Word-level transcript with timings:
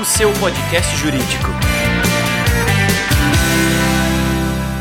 O 0.00 0.04
seu 0.04 0.32
podcast 0.34 0.96
jurídico. 0.96 1.48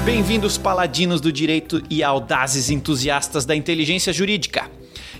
Bem-vindos, 0.05 0.59
paladinos 0.59 1.19
do 1.19 1.31
direito 1.31 1.81
e 1.89 2.03
audazes 2.03 2.69
entusiastas 2.69 3.45
da 3.45 3.55
inteligência 3.55 4.13
jurídica. 4.13 4.69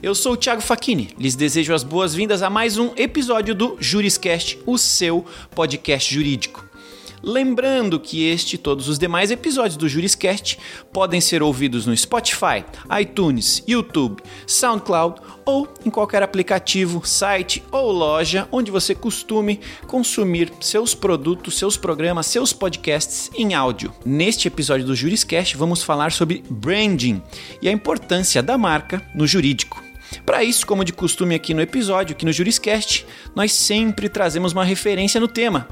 Eu 0.03 0.13
sou 0.13 0.33
o 0.33 0.37
Thiago 0.37 0.61
Facchini, 0.61 1.15
lhes 1.17 1.35
desejo 1.35 1.73
as 1.73 1.83
boas-vindas 1.83 2.43
a 2.43 2.49
mais 2.51 2.77
um 2.77 2.91
episódio 2.95 3.55
do 3.55 3.75
Juriscast, 3.79 4.59
o 4.67 4.77
seu 4.77 5.25
podcast 5.55 6.13
jurídico. 6.13 6.63
Lembrando 7.25 8.01
que 8.01 8.27
este 8.27 8.55
e 8.55 8.57
todos 8.57 8.89
os 8.89 8.99
demais 8.99 9.31
episódios 9.31 9.77
do 9.77 9.87
Juriscast 9.87 10.59
podem 10.91 11.21
ser 11.21 11.41
ouvidos 11.41 11.85
no 11.85 11.95
Spotify, 11.95 12.65
iTunes, 12.99 13.63
YouTube, 13.65 14.21
SoundCloud 14.45 15.21
ou 15.45 15.73
em 15.85 15.89
qualquer 15.89 16.21
aplicativo, 16.21 17.01
site 17.07 17.63
ou 17.71 17.93
loja 17.93 18.45
onde 18.51 18.69
você 18.69 18.93
costume 18.93 19.61
consumir 19.87 20.51
seus 20.59 20.93
produtos, 20.93 21.57
seus 21.57 21.77
programas, 21.77 22.27
seus 22.27 22.51
podcasts 22.51 23.31
em 23.33 23.53
áudio. 23.53 23.93
Neste 24.03 24.49
episódio 24.49 24.85
do 24.85 24.93
Juriscast 24.93 25.55
vamos 25.55 25.81
falar 25.81 26.11
sobre 26.11 26.43
branding 26.49 27.21
e 27.61 27.69
a 27.69 27.71
importância 27.71 28.43
da 28.43 28.57
marca 28.57 29.01
no 29.15 29.25
jurídico. 29.25 29.81
Para 30.25 30.43
isso, 30.43 30.67
como 30.67 30.83
de 30.83 30.91
costume 30.91 31.33
aqui 31.33 31.53
no 31.53 31.61
episódio, 31.61 32.13
aqui 32.13 32.25
no 32.25 32.33
Juriscast, 32.33 33.05
nós 33.33 33.53
sempre 33.53 34.09
trazemos 34.09 34.51
uma 34.51 34.63
referência 34.63 35.19
no 35.19 35.27
tema. 35.27 35.67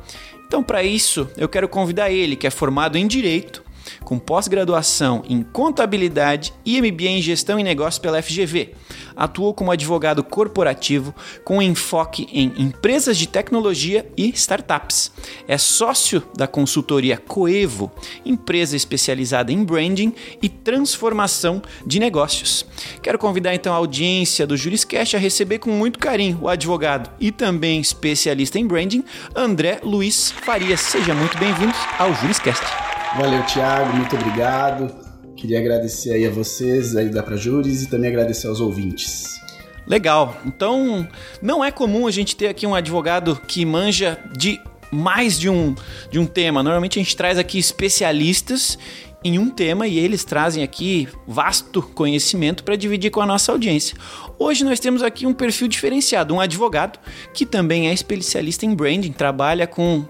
Então, 0.52 0.62
para 0.62 0.84
isso, 0.84 1.30
eu 1.38 1.48
quero 1.48 1.66
convidar 1.70 2.12
ele, 2.12 2.36
que 2.36 2.46
é 2.46 2.50
formado 2.50 2.98
em 2.98 3.08
Direito, 3.08 3.64
com 4.04 4.20
pós-graduação 4.20 5.24
em 5.28 5.42
Contabilidade 5.42 6.54
e 6.66 6.82
MBA 6.82 7.10
em 7.10 7.22
Gestão 7.22 7.60
e 7.60 7.64
Negócios 7.64 8.00
pela 8.00 8.22
FGV. 8.22 8.74
Atuou 9.16 9.54
como 9.54 9.72
advogado 9.72 10.24
corporativo 10.24 11.14
com 11.44 11.62
enfoque 11.62 12.28
em 12.32 12.54
empresas 12.58 13.18
de 13.18 13.28
tecnologia 13.28 14.10
e 14.18 14.30
startups. 14.30 15.12
É 15.48 15.58
sócio 15.58 16.24
da 16.36 16.48
consultoria 16.48 17.18
Coevo, 17.18 17.92
empresa 18.26 18.76
especializada 18.76 19.52
em 19.52 19.64
branding 19.64 20.14
e 20.42 20.50
transformação 20.50 21.62
de 21.86 22.00
negócios. 22.00 22.66
Quero 23.02 23.20
convidar 23.20 23.54
então 23.54 23.74
a 23.74 23.78
audiência 23.78 24.48
do 24.48 24.58
Juriscast 24.58 25.16
a 25.16 25.20
receber 25.20 25.60
com 25.60 25.72
muito 25.72 26.00
carinho 26.00 26.40
o 26.42 26.50
advogado 26.50 27.10
e 27.20 27.32
também 27.32 27.80
especialista 27.80 28.60
em 28.60 28.68
branding, 28.68 29.04
André 29.36 29.80
Luiz 29.84 30.32
Farias. 30.32 30.82
Seja 30.82 31.14
muito 31.14 31.38
bem-vindo 31.38 31.74
ao 31.98 32.14
Juriscast. 32.16 32.91
Valeu, 33.16 33.44
Thiago, 33.46 33.96
muito 33.96 34.16
obrigado. 34.16 34.90
Queria 35.36 35.60
agradecer 35.60 36.14
aí 36.14 36.26
a 36.26 36.30
vocês 36.30 36.96
aí 36.96 37.10
da 37.10 37.22
Prajures 37.22 37.84
e 37.84 37.90
também 37.90 38.10
agradecer 38.10 38.48
aos 38.48 38.62
ouvintes. 38.62 39.40
Legal. 39.86 40.38
Então, 40.46 41.08
não 41.42 41.64
é 41.64 41.72
comum 41.72 42.08
a 42.08 42.12
gente 42.12 42.36
ter 42.36 42.48
aqui 42.48 42.66
um 42.66 42.74
advogado 42.74 43.36
que 43.48 43.66
manja 43.66 44.18
de 44.38 44.62
mais 44.92 45.38
de 45.38 45.50
um, 45.50 45.76
de 46.10 46.20
um 46.20 46.26
tema. 46.26 46.64
Normalmente 46.64 47.00
a 47.00 47.04
gente 47.04 47.16
traz 47.16 47.38
aqui 47.38 47.60
especialistas 47.60 48.78
em 49.24 49.38
um 49.38 49.50
tema 49.50 49.88
e 49.88 50.00
eles 50.00 50.24
trazem 50.24 50.64
aqui 50.64 51.08
vasto 51.28 51.82
conhecimento 51.82 52.64
para 52.64 52.76
dividir 52.76 53.12
com 53.12 53.22
a 53.22 53.26
nossa 53.26 53.52
audiência. 53.52 53.96
Hoje 54.40 54.64
nós 54.64 54.80
temos 54.80 55.04
aqui 55.04 55.26
um 55.26 55.34
perfil 55.34 55.68
diferenciado, 55.68 56.34
um 56.34 56.40
advogado 56.40 57.00
que 57.34 57.46
também 57.46 57.88
é 57.88 57.94
especialista 57.94 58.66
em 58.66 58.74
branding, 58.74 59.12
trabalha 59.12 59.68
com 59.68 60.06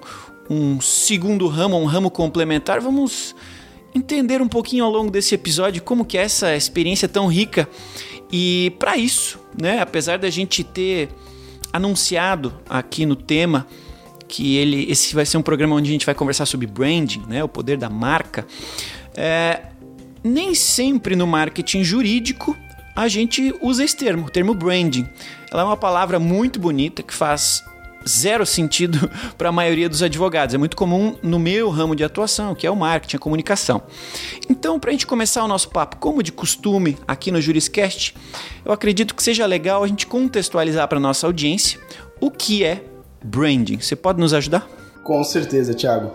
um 0.51 0.81
segundo 0.81 1.47
ramo, 1.47 1.77
um 1.77 1.85
ramo 1.85 2.11
complementar. 2.11 2.81
Vamos 2.81 3.33
entender 3.95 4.41
um 4.41 4.49
pouquinho 4.49 4.83
ao 4.83 4.91
longo 4.91 5.09
desse 5.09 5.33
episódio 5.33 5.81
como 5.81 6.03
que 6.03 6.17
é 6.17 6.23
essa 6.23 6.53
experiência 6.53 7.07
tão 7.07 7.27
rica. 7.27 7.69
E 8.29 8.73
para 8.77 8.97
isso, 8.97 9.39
né, 9.59 9.79
apesar 9.79 10.19
da 10.19 10.29
gente 10.29 10.61
ter 10.61 11.07
anunciado 11.71 12.53
aqui 12.69 13.05
no 13.05 13.15
tema 13.15 13.65
que 14.27 14.57
ele, 14.57 14.91
esse 14.91 15.15
vai 15.15 15.25
ser 15.25 15.37
um 15.37 15.41
programa 15.41 15.75
onde 15.75 15.89
a 15.89 15.93
gente 15.93 16.05
vai 16.05 16.15
conversar 16.15 16.45
sobre 16.45 16.67
branding, 16.67 17.23
né, 17.27 17.41
o 17.41 17.47
poder 17.47 17.77
da 17.77 17.89
marca, 17.89 18.45
é, 19.15 19.67
nem 20.21 20.53
sempre 20.53 21.15
no 21.15 21.25
marketing 21.25 21.83
jurídico 21.83 22.57
a 22.93 23.07
gente 23.07 23.55
usa 23.61 23.85
esse 23.85 23.95
termo, 23.95 24.25
o 24.25 24.29
termo 24.29 24.53
branding. 24.53 25.07
Ela 25.49 25.61
é 25.61 25.65
uma 25.65 25.77
palavra 25.77 26.19
muito 26.19 26.59
bonita 26.59 27.01
que 27.01 27.13
faz 27.13 27.63
zero 28.07 28.45
sentido 28.45 29.09
para 29.37 29.49
a 29.49 29.51
maioria 29.51 29.89
dos 29.89 30.01
advogados. 30.01 30.55
É 30.55 30.57
muito 30.57 30.75
comum 30.75 31.15
no 31.21 31.39
meu 31.39 31.69
ramo 31.69 31.95
de 31.95 32.03
atuação, 32.03 32.55
que 32.55 32.65
é 32.65 32.71
o 32.71 32.75
marketing, 32.75 33.15
a 33.15 33.19
comunicação. 33.19 33.81
Então, 34.49 34.79
para 34.79 34.89
a 34.89 34.93
gente 34.93 35.07
começar 35.07 35.43
o 35.43 35.47
nosso 35.47 35.69
papo, 35.69 35.97
como 35.97 36.23
de 36.23 36.31
costume 36.31 36.97
aqui 37.07 37.31
no 37.31 37.41
Juriscast, 37.41 38.15
eu 38.65 38.71
acredito 38.71 39.15
que 39.15 39.23
seja 39.23 39.45
legal 39.45 39.83
a 39.83 39.87
gente 39.87 40.07
contextualizar 40.07 40.87
para 40.87 40.99
nossa 40.99 41.27
audiência 41.27 41.79
o 42.19 42.29
que 42.29 42.63
é 42.63 42.83
branding. 43.23 43.79
Você 43.79 43.95
pode 43.95 44.19
nos 44.19 44.33
ajudar? 44.33 44.67
Com 45.03 45.23
certeza, 45.23 45.73
Thiago. 45.73 46.11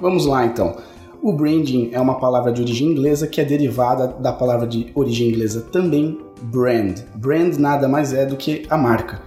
Vamos 0.00 0.26
lá 0.26 0.44
então. 0.46 0.76
O 1.22 1.34
branding 1.34 1.90
é 1.92 2.00
uma 2.00 2.18
palavra 2.18 2.50
de 2.50 2.62
origem 2.62 2.88
inglesa 2.88 3.26
que 3.26 3.40
é 3.40 3.44
derivada 3.44 4.08
da 4.08 4.32
palavra 4.32 4.66
de 4.66 4.90
origem 4.94 5.28
inglesa 5.28 5.60
também 5.60 6.18
brand. 6.40 7.00
Brand 7.14 7.56
nada 7.56 7.86
mais 7.86 8.14
é 8.14 8.24
do 8.24 8.36
que 8.36 8.66
a 8.70 8.78
marca. 8.78 9.20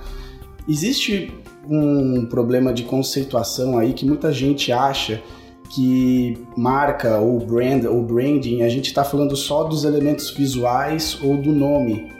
Existe 0.67 1.31
um 1.67 2.25
problema 2.25 2.73
de 2.73 2.83
conceituação 2.83 3.77
aí 3.77 3.93
que 3.93 4.05
muita 4.05 4.31
gente 4.31 4.71
acha 4.71 5.21
que 5.69 6.37
marca 6.55 7.17
ou 7.19 7.39
brand 7.39 7.85
ou 7.85 8.01
branding 8.03 8.61
a 8.61 8.69
gente 8.69 8.87
está 8.87 9.03
falando 9.03 9.35
só 9.35 9.63
dos 9.63 9.83
elementos 9.83 10.29
visuais 10.29 11.17
ou 11.21 11.37
do 11.37 11.51
nome 11.51 12.11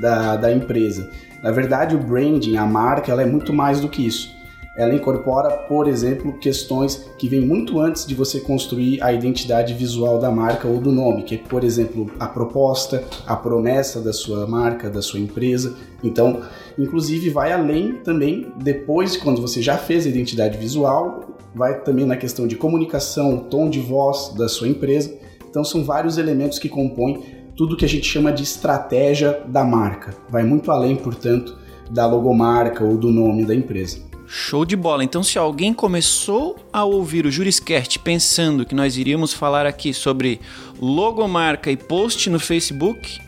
da, 0.00 0.36
da 0.36 0.52
empresa. 0.52 1.10
Na 1.42 1.50
verdade, 1.50 1.96
o 1.96 1.98
branding, 1.98 2.56
a 2.56 2.64
marca, 2.64 3.10
ela 3.10 3.22
é 3.22 3.26
muito 3.26 3.52
mais 3.52 3.80
do 3.80 3.88
que 3.88 4.06
isso 4.06 4.41
ela 4.74 4.94
incorpora, 4.94 5.50
por 5.50 5.86
exemplo, 5.86 6.38
questões 6.38 7.10
que 7.18 7.28
vêm 7.28 7.42
muito 7.42 7.78
antes 7.78 8.06
de 8.06 8.14
você 8.14 8.40
construir 8.40 9.02
a 9.02 9.12
identidade 9.12 9.74
visual 9.74 10.18
da 10.18 10.30
marca 10.30 10.66
ou 10.66 10.78
do 10.78 10.90
nome, 10.90 11.24
que 11.24 11.34
é, 11.34 11.38
por 11.38 11.62
exemplo, 11.62 12.10
a 12.18 12.26
proposta, 12.26 13.04
a 13.26 13.36
promessa 13.36 14.00
da 14.00 14.12
sua 14.12 14.46
marca, 14.46 14.88
da 14.88 15.02
sua 15.02 15.20
empresa. 15.20 15.76
Então, 16.02 16.40
inclusive, 16.78 17.28
vai 17.28 17.52
além 17.52 17.94
também, 18.02 18.50
depois, 18.62 19.16
quando 19.16 19.42
você 19.42 19.60
já 19.60 19.76
fez 19.76 20.06
a 20.06 20.08
identidade 20.08 20.56
visual, 20.56 21.36
vai 21.54 21.80
também 21.80 22.06
na 22.06 22.16
questão 22.16 22.46
de 22.46 22.56
comunicação, 22.56 23.38
tom 23.50 23.68
de 23.68 23.80
voz 23.80 24.32
da 24.34 24.48
sua 24.48 24.68
empresa. 24.68 25.14
Então, 25.48 25.62
são 25.62 25.84
vários 25.84 26.16
elementos 26.16 26.58
que 26.58 26.68
compõem 26.68 27.22
tudo 27.54 27.76
que 27.76 27.84
a 27.84 27.88
gente 27.88 28.06
chama 28.06 28.32
de 28.32 28.42
estratégia 28.42 29.42
da 29.46 29.62
marca. 29.62 30.14
Vai 30.30 30.42
muito 30.44 30.70
além, 30.70 30.96
portanto, 30.96 31.58
da 31.90 32.06
logomarca 32.06 32.82
ou 32.82 32.96
do 32.96 33.10
nome 33.10 33.44
da 33.44 33.54
empresa. 33.54 34.11
Show 34.34 34.64
de 34.64 34.74
bola. 34.74 35.04
Então, 35.04 35.22
se 35.22 35.38
alguém 35.38 35.74
começou 35.74 36.56
a 36.72 36.84
ouvir 36.84 37.26
o 37.26 37.30
Juriscast 37.30 37.98
pensando 37.98 38.64
que 38.64 38.74
nós 38.74 38.96
iríamos 38.96 39.34
falar 39.34 39.66
aqui 39.66 39.92
sobre 39.92 40.40
logomarca 40.80 41.70
e 41.70 41.76
post 41.76 42.30
no 42.30 42.40
Facebook, 42.40 43.20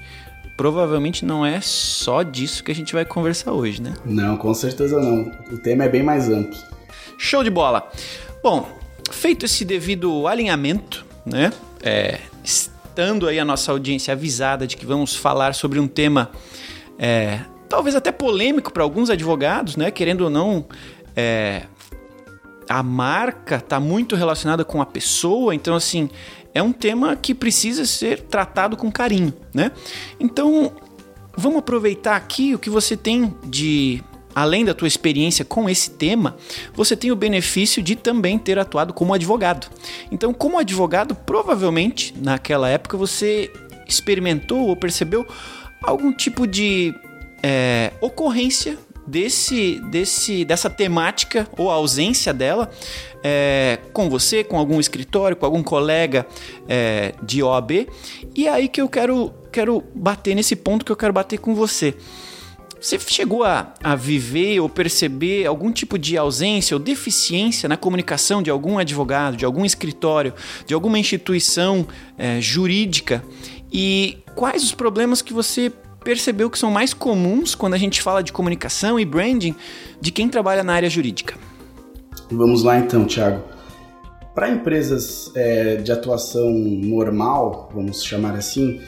provavelmente 0.57 1.23
não 1.23 1.45
é 1.45 1.61
só 1.61 2.23
disso 2.23 2.65
que 2.65 2.73
a 2.73 2.75
gente 2.75 2.95
vai 2.95 3.05
conversar 3.05 3.53
hoje, 3.53 3.83
né? 3.83 3.93
Não, 4.03 4.39
com 4.39 4.55
certeza 4.55 4.99
não. 4.99 5.31
O 5.53 5.59
tema 5.59 5.85
é 5.85 5.91
bem 5.91 6.03
mais 6.03 6.31
amplo. 6.31 6.57
Show 7.19 7.45
de 7.45 7.51
bola. 7.51 7.87
Bom, 8.43 8.67
feito 9.11 9.45
esse 9.45 9.63
devido 9.63 10.27
alinhamento, 10.27 11.05
né? 11.27 11.53
É, 11.83 12.19
estando 12.43 13.29
aí 13.29 13.39
a 13.39 13.45
nossa 13.45 13.71
audiência 13.71 14.13
avisada 14.13 14.67
de 14.67 14.75
que 14.75 14.87
vamos 14.87 15.15
falar 15.15 15.55
sobre 15.55 15.79
um 15.79 15.87
tema 15.87 16.31
é, 16.99 17.41
talvez 17.75 17.97
até 17.97 18.13
polêmico 18.13 18.73
para 18.73 18.85
alguns 18.85 19.11
advogados, 19.11 19.77
né? 19.77 19.91
Querendo 19.91 20.23
ou 20.23 20.31
não, 20.31 20.65
é, 21.17 21.65
a 22.69 22.83
marca 22.83 23.57
está 23.57 23.79
muito 23.79 24.17
relacionada 24.17 24.65
com 24.65 24.81
a 24.81 24.87
pessoa, 24.87 25.55
então 25.55 25.75
assim 25.75 26.09
é 26.53 26.63
um 26.63 26.73
tema 26.73 27.17
que 27.17 27.35
precisa 27.35 27.85
ser 27.85 28.23
tratado 28.23 28.77
com 28.77 28.91
carinho, 28.91 29.35
né? 29.53 29.73
Então 30.19 30.73
vamos 31.37 31.59
aproveitar 31.59 32.17
aqui 32.17 32.55
o 32.55 32.59
que 32.59 32.71
você 32.71 32.97
tem 32.97 33.35
de 33.45 34.03
além 34.35 34.65
da 34.65 34.75
tua 34.75 34.89
experiência 34.89 35.45
com 35.45 35.69
esse 35.69 35.91
tema, 35.91 36.37
você 36.75 36.97
tem 36.97 37.13
o 37.13 37.17
benefício 37.17 37.83
de 37.83 37.95
também 37.95 38.37
ter 38.37 38.59
atuado 38.59 38.93
como 38.93 39.15
advogado. 39.15 39.69
Então, 40.11 40.35
como 40.35 40.59
advogado, 40.59 41.15
provavelmente 41.15 42.13
naquela 42.21 42.69
época 42.69 42.97
você 42.97 43.51
experimentou 43.87 44.67
ou 44.67 44.77
percebeu 44.77 45.27
algum 45.83 46.13
tipo 46.13 46.47
de 46.47 46.93
é, 47.43 47.93
ocorrência 48.01 48.77
desse, 49.07 49.81
desse, 49.91 50.45
dessa 50.45 50.71
temática 50.71 51.49
ou 51.57 51.71
ausência 51.71 52.33
dela 52.33 52.71
é, 53.23 53.79
com 53.93 54.11
você, 54.11 54.45
com 54.45 54.59
algum 54.59 54.79
escritório, 54.79 55.37
com 55.37 55.47
algum 55.47 55.63
colega 55.63 56.27
é, 56.69 57.15
de 57.23 57.43
OAB. 57.43 57.89
E 58.35 58.47
é 58.47 58.51
aí 58.51 58.69
que 58.69 58.81
eu 58.81 58.89
quero, 58.89 59.33
quero 59.51 59.83
bater 59.95 60.35
nesse 60.35 60.55
ponto 60.55 60.85
que 60.85 60.93
eu 60.93 60.97
quero 60.97 61.13
bater 61.13 61.39
com 61.39 61.55
você. 61.55 61.95
Você 62.85 62.99
chegou 62.99 63.45
a, 63.45 63.73
a 63.83 63.97
viver 63.97 64.61
ou 64.61 64.69
perceber 64.69 65.47
algum 65.47 65.73
tipo 65.73 65.99
de 65.99 66.19
ausência 66.19 66.75
ou 66.75 66.79
deficiência 66.79 67.67
na 67.67 67.79
comunicação 67.79 68.43
de 68.43 68.51
algum 68.51 68.77
advogado, 68.77 69.39
de 69.39 69.45
algum 69.47 69.65
escritório, 69.65 70.35
de 70.67 70.75
alguma 70.75 70.99
instituição 70.99 71.87
é, 72.19 72.43
jurídica? 72.43 73.25
E 73.73 74.19
quais 74.35 74.63
os 74.63 74.75
problemas 74.75 75.23
que 75.23 75.33
você 75.33 75.73
percebeu 76.05 76.51
que 76.51 76.59
são 76.59 76.71
mais 76.71 76.93
comuns 76.93 77.55
quando 77.55 77.75
a 77.75 77.79
gente 77.79 78.03
fala 78.03 78.23
de 78.23 78.33
comunicação 78.33 79.01
e 79.01 79.05
branding 79.05 79.55
de 80.01 80.13
quem 80.13 80.29
trabalha 80.29 80.63
na 80.63 80.75
área 80.75 80.91
jurídica? 80.91 81.35
Vamos 82.31 82.63
lá 82.63 82.79
então, 82.79 83.07
Thiago. 83.07 83.43
Para 84.35 84.51
empresas 84.51 85.31
é, 85.35 85.77
de 85.77 85.91
atuação 85.91 86.51
normal, 86.51 87.71
vamos 87.73 88.03
chamar 88.05 88.35
assim, 88.35 88.81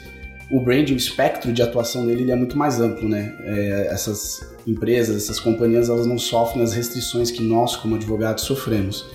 o 0.51 0.59
branding, 0.59 0.93
o 0.93 0.97
espectro 0.97 1.51
de 1.51 1.61
atuação 1.61 2.05
dele 2.05 2.29
é 2.31 2.35
muito 2.35 2.57
mais 2.57 2.79
amplo, 2.79 3.07
né? 3.07 3.33
É, 3.43 3.87
essas 3.91 4.39
empresas, 4.65 5.23
essas 5.23 5.39
companhias, 5.39 5.89
elas 5.89 6.05
não 6.05 6.17
sofrem 6.17 6.63
as 6.63 6.73
restrições 6.73 7.31
que 7.31 7.41
nós, 7.41 7.75
como 7.75 7.95
advogados, 7.95 8.43
sofremos. 8.43 9.05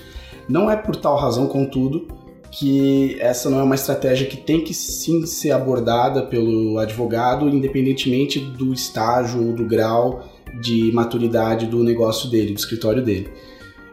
Não 0.48 0.70
é 0.70 0.76
por 0.76 0.96
tal 0.96 1.16
razão, 1.16 1.46
contudo, 1.46 2.08
que 2.52 3.16
essa 3.18 3.48
não 3.48 3.58
é 3.58 3.62
uma 3.62 3.74
estratégia 3.74 4.26
que 4.26 4.36
tem 4.36 4.62
que 4.62 4.74
sim 4.74 5.24
ser 5.24 5.52
abordada 5.52 6.22
pelo 6.22 6.78
advogado, 6.78 7.48
independentemente 7.48 8.38
do 8.38 8.72
estágio 8.74 9.48
ou 9.48 9.52
do 9.54 9.64
grau 9.64 10.28
de 10.60 10.92
maturidade 10.92 11.66
do 11.66 11.82
negócio 11.82 12.30
dele, 12.30 12.52
do 12.52 12.58
escritório 12.58 13.02
dele. 13.02 13.30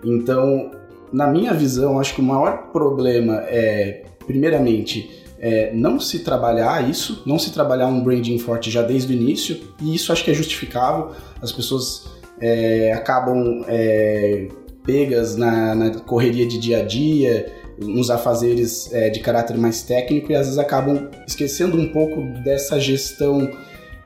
Então, 0.04 0.72
na 1.12 1.26
minha 1.26 1.54
visão, 1.54 2.00
acho 2.00 2.14
que 2.14 2.22
o 2.22 2.24
maior 2.24 2.70
problema 2.74 3.36
é, 3.48 4.04
primeiramente, 4.28 5.10
é, 5.40 5.72
não 5.74 5.98
se 5.98 6.20
trabalhar 6.20 6.88
isso, 6.88 7.24
não 7.26 7.40
se 7.40 7.54
trabalhar 7.54 7.88
um 7.88 8.04
branding 8.04 8.38
forte 8.38 8.70
já 8.70 8.82
desde 8.82 9.14
o 9.14 9.16
início, 9.16 9.58
e 9.82 9.96
isso 9.96 10.12
acho 10.12 10.24
que 10.24 10.32
é 10.32 10.34
justificável. 10.34 11.12
As 11.42 11.54
pessoas 11.54 12.10
é, 12.42 12.92
acabam 12.92 13.64
é, 13.68 14.50
pegas 14.84 15.38
na, 15.38 15.76
na, 15.76 16.00
correria 16.02 16.46
de 16.46 16.58
dia 16.58 16.80
a 16.80 16.84
dia, 16.84 17.59
nos 17.82 18.10
afazeres 18.10 18.92
é, 18.94 19.10
de 19.10 19.20
caráter 19.20 19.58
mais 19.58 19.82
técnico, 19.82 20.32
e 20.32 20.36
às 20.36 20.46
vezes 20.46 20.58
acabam 20.58 21.10
esquecendo 21.28 21.78
um 21.78 21.92
pouco 21.92 22.22
dessa 22.44 22.80
gestão 22.80 23.52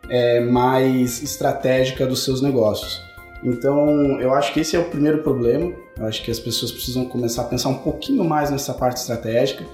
é, 0.10 0.40
mais 0.42 1.22
estratégica 1.24 2.06
dos 2.06 2.24
seus 2.24 2.42
negócios. 2.42 3.02
Então, 3.44 4.22
eu 4.22 4.34
acho 4.34 4.54
que 4.54 4.62
esse 4.62 4.76
é 4.76 4.80
o 4.80 4.86
primeiro 4.86 5.22
problema. 5.22 5.74
Eu 5.98 6.06
acho 6.06 6.24
que 6.24 6.32
as 6.32 6.40
pessoas 6.40 6.72
precisam 6.72 7.06
começar 7.06 7.42
a 7.42 7.46
pensar 7.46 7.70
um 7.70 7.78
pouquinho 7.80 8.24
mais 8.24 8.50
nessa 8.50 8.74
parte 8.74 8.98
estratégica. 8.98 9.66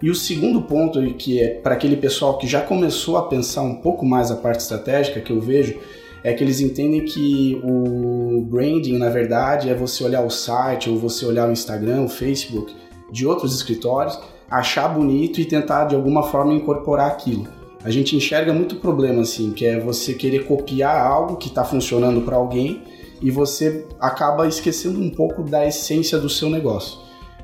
E 0.00 0.10
o 0.10 0.14
segundo 0.14 0.62
ponto, 0.62 1.02
que 1.14 1.42
é 1.42 1.48
para 1.54 1.74
aquele 1.74 1.96
pessoal 1.96 2.38
que 2.38 2.46
já 2.46 2.60
começou 2.60 3.16
a 3.16 3.26
pensar 3.26 3.62
um 3.62 3.76
pouco 3.76 4.06
mais 4.06 4.30
a 4.30 4.36
parte 4.36 4.60
estratégica, 4.60 5.20
que 5.20 5.32
eu 5.32 5.40
vejo, 5.40 5.76
é 6.22 6.32
que 6.34 6.44
eles 6.44 6.60
entendem 6.60 7.04
que 7.04 7.60
o 7.64 8.42
branding, 8.42 8.98
na 8.98 9.08
verdade, 9.08 9.70
é 9.70 9.74
você 9.74 10.04
olhar 10.04 10.24
o 10.24 10.30
site 10.30 10.88
ou 10.88 10.96
você 10.96 11.24
olhar 11.24 11.48
o 11.48 11.52
Instagram, 11.52 12.02
o 12.02 12.08
Facebook 12.08 12.74
de 13.10 13.26
outros 13.26 13.54
escritórios, 13.54 14.18
achar 14.50 14.88
bonito 14.88 15.40
e 15.40 15.44
tentar 15.44 15.84
de 15.84 15.94
alguma 15.94 16.22
forma 16.22 16.52
incorporar 16.52 17.08
aquilo. 17.08 17.46
A 17.84 17.90
gente 17.90 18.16
enxerga 18.16 18.52
muito 18.52 18.76
problema 18.76 19.22
assim, 19.22 19.52
que 19.52 19.64
é 19.64 19.78
você 19.78 20.14
querer 20.14 20.44
copiar 20.44 21.00
algo 21.00 21.36
que 21.36 21.48
está 21.48 21.64
funcionando 21.64 22.20
para 22.22 22.36
alguém 22.36 22.82
e 23.22 23.30
você 23.30 23.86
acaba 24.00 24.46
esquecendo 24.46 25.00
um 25.00 25.10
pouco 25.10 25.42
da 25.42 25.66
essência 25.66 26.18
do 26.18 26.28
seu 26.28 26.50
negócio. 26.50 26.98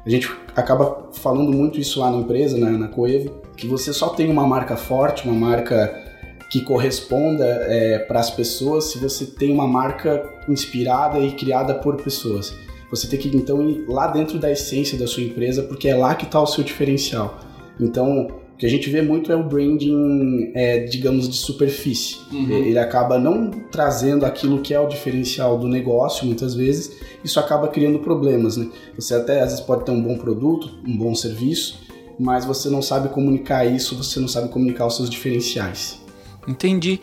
A 0.05 0.11
gente 0.11 0.29
acaba 0.57 1.09
falando 1.13 1.53
muito 1.53 1.79
isso 1.79 2.01
lá 2.01 2.11
na 2.11 2.19
empresa, 2.19 2.59
né, 2.59 2.71
na 2.71 2.89
Coevo, 2.89 3.31
que 3.57 3.67
você 3.69 3.93
só 3.93 4.09
tem 4.09 4.31
uma 4.31 4.47
marca 4.47 4.77
forte, 4.77 5.29
uma 5.29 5.49
marca 5.49 5.97
que 6.51 6.61
corresponda 6.63 7.47
é, 7.47 8.01
para 8.01 8.21
as 8.21 8.31
pessoas 8.31 8.91
se 8.91 8.99
você 8.99 9.25
tem 9.25 9.53
uma 9.53 9.67
marca 9.67 10.29
inspirada 10.49 11.19
e 11.21 11.33
criada 11.33 11.75
por 11.75 11.97
pessoas. 12.03 12.53
Você 12.93 13.07
tem 13.07 13.19
que 13.19 13.35
então 13.35 13.69
ir 13.69 13.87
lá 13.89 14.07
dentro 14.07 14.39
da 14.39 14.53
essência 14.53 14.99
da 14.99 15.07
sua 15.07 15.23
empresa, 15.23 15.63
porque 15.63 15.89
é 15.89 15.97
lá 15.97 16.15
que 16.15 16.27
está 16.27 16.41
o 16.41 16.47
seu 16.47 16.63
diferencial. 16.63 17.41
Então, 17.81 18.27
o 18.27 18.57
que 18.59 18.67
a 18.67 18.69
gente 18.69 18.91
vê 18.91 19.01
muito 19.01 19.33
é 19.33 19.35
o 19.35 19.43
branding, 19.43 20.53
é, 20.55 20.81
digamos, 20.81 21.27
de 21.27 21.35
superfície. 21.35 22.19
Uhum. 22.31 22.51
Ele 22.51 22.79
acaba 22.79 23.19
não 23.19 23.51
trazendo 23.51 24.27
aquilo 24.27 24.61
que 24.61 24.75
é 24.75 24.79
o 24.79 24.87
diferencial 24.87 25.59
do 25.59 25.67
negócio, 25.67 26.27
muitas 26.27 26.55
vezes. 26.55 26.93
Isso 27.25 27.41
acaba 27.41 27.67
criando 27.69 27.99
problemas, 28.01 28.59
né? 28.59 28.69
Você 28.95 29.15
até 29.15 29.41
às 29.41 29.53
vezes 29.53 29.61
pode 29.65 29.87
ter 29.87 29.91
um 29.91 30.03
bom 30.03 30.19
produto, 30.19 30.71
um 30.87 30.97
bom 30.97 31.15
serviço, 31.15 31.81
mas 32.21 32.45
você 32.45 32.69
não 32.69 32.83
sabe 32.83 33.09
comunicar 33.09 33.65
isso, 33.65 33.97
você 33.97 34.21
não 34.21 34.29
sabe 34.29 34.51
comunicar 34.51 34.87
os 34.87 34.97
seus 34.97 35.09
diferenciais. 35.09 35.99
Entendi. 36.47 37.01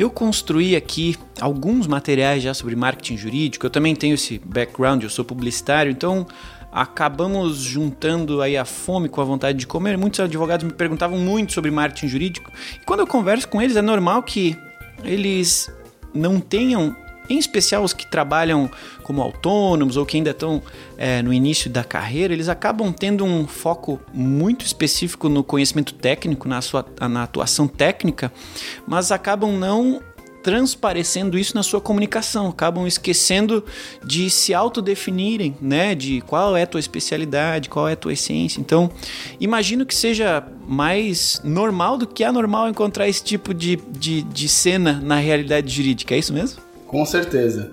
Eu 0.00 0.08
construí 0.08 0.74
aqui 0.74 1.14
alguns 1.38 1.86
materiais 1.86 2.42
já 2.42 2.54
sobre 2.54 2.74
marketing 2.74 3.18
jurídico. 3.18 3.66
Eu 3.66 3.70
também 3.70 3.94
tenho 3.94 4.14
esse 4.14 4.38
background, 4.42 5.02
eu 5.02 5.10
sou 5.10 5.26
publicitário, 5.26 5.92
então 5.92 6.26
acabamos 6.72 7.58
juntando 7.58 8.40
aí 8.40 8.56
a 8.56 8.64
fome 8.64 9.10
com 9.10 9.20
a 9.20 9.24
vontade 9.24 9.58
de 9.58 9.66
comer. 9.66 9.98
Muitos 9.98 10.18
advogados 10.18 10.64
me 10.64 10.72
perguntavam 10.72 11.18
muito 11.18 11.52
sobre 11.52 11.70
marketing 11.70 12.08
jurídico. 12.08 12.50
E 12.80 12.84
quando 12.86 13.00
eu 13.00 13.06
converso 13.06 13.46
com 13.46 13.60
eles, 13.60 13.76
é 13.76 13.82
normal 13.82 14.22
que 14.22 14.56
eles 15.04 15.70
não 16.14 16.40
tenham 16.40 16.96
em 17.30 17.38
especial 17.38 17.84
os 17.84 17.92
que 17.92 18.06
trabalham 18.06 18.70
como 19.02 19.22
autônomos 19.22 19.96
ou 19.96 20.04
que 20.04 20.16
ainda 20.16 20.30
estão 20.30 20.62
é, 20.98 21.22
no 21.22 21.32
início 21.32 21.70
da 21.70 21.84
carreira, 21.84 22.34
eles 22.34 22.48
acabam 22.48 22.92
tendo 22.92 23.24
um 23.24 23.46
foco 23.46 24.00
muito 24.12 24.66
específico 24.66 25.28
no 25.28 25.44
conhecimento 25.44 25.94
técnico, 25.94 26.48
na, 26.48 26.60
sua, 26.60 26.84
na 27.08 27.22
atuação 27.22 27.68
técnica, 27.68 28.32
mas 28.86 29.12
acabam 29.12 29.52
não 29.52 30.02
transparecendo 30.42 31.38
isso 31.38 31.54
na 31.54 31.62
sua 31.62 31.80
comunicação, 31.80 32.48
acabam 32.48 32.86
esquecendo 32.86 33.64
de 34.04 34.30
se 34.30 34.54
autodefinirem, 34.54 35.56
né, 35.60 35.94
de 35.94 36.20
qual 36.22 36.56
é 36.56 36.62
a 36.62 36.66
tua 36.66 36.80
especialidade, 36.80 37.68
qual 37.68 37.88
é 37.88 37.92
a 37.92 37.96
tua 37.96 38.12
essência. 38.12 38.60
Então, 38.60 38.90
imagino 39.38 39.84
que 39.84 39.94
seja 39.94 40.42
mais 40.66 41.40
normal 41.44 41.98
do 41.98 42.06
que 42.06 42.24
anormal 42.24 42.68
encontrar 42.68 43.08
esse 43.08 43.22
tipo 43.22 43.52
de, 43.52 43.76
de, 43.90 44.22
de 44.22 44.48
cena 44.48 45.00
na 45.02 45.16
realidade 45.16 45.70
jurídica, 45.72 46.14
é 46.14 46.18
isso 46.18 46.32
mesmo? 46.32 46.69
Com 46.90 47.06
certeza. 47.06 47.70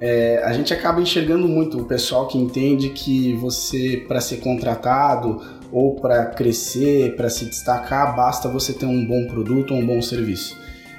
É, 0.00 0.42
a 0.44 0.52
gente 0.52 0.72
acaba 0.72 1.00
enxergando 1.00 1.48
muito 1.48 1.80
o 1.80 1.84
pessoal 1.84 2.28
que 2.28 2.38
entende 2.38 2.90
que 2.90 3.34
você, 3.34 4.04
para 4.06 4.20
ser 4.20 4.36
contratado 4.36 5.42
ou 5.72 5.96
para 5.96 6.26
crescer, 6.26 7.16
para 7.16 7.28
se 7.28 7.44
destacar, 7.44 8.14
basta 8.14 8.48
você 8.48 8.72
ter 8.72 8.86
um 8.86 9.04
bom 9.04 9.26
produto 9.26 9.74
ou 9.74 9.80
um 9.80 9.86
bom 9.86 10.00
serviço. 10.00 10.56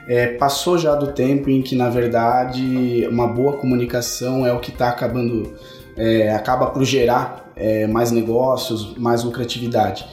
É, 0.07 0.27
passou 0.27 0.77
já 0.77 0.94
do 0.94 1.13
tempo 1.13 1.50
em 1.50 1.62
que, 1.62 1.74
na 1.74 1.89
verdade, 1.89 3.07
uma 3.10 3.27
boa 3.27 3.54
comunicação 3.54 4.45
é 4.45 4.51
o 4.51 4.59
que 4.59 4.71
está 4.71 4.89
acabando, 4.89 5.54
é, 5.95 6.33
acaba 6.33 6.68
por 6.68 6.83
gerar 6.83 7.54
é, 7.56 7.88
mais 7.88 8.12
negócios, 8.12 8.95
mais 8.98 9.24
lucratividade. 9.24 10.06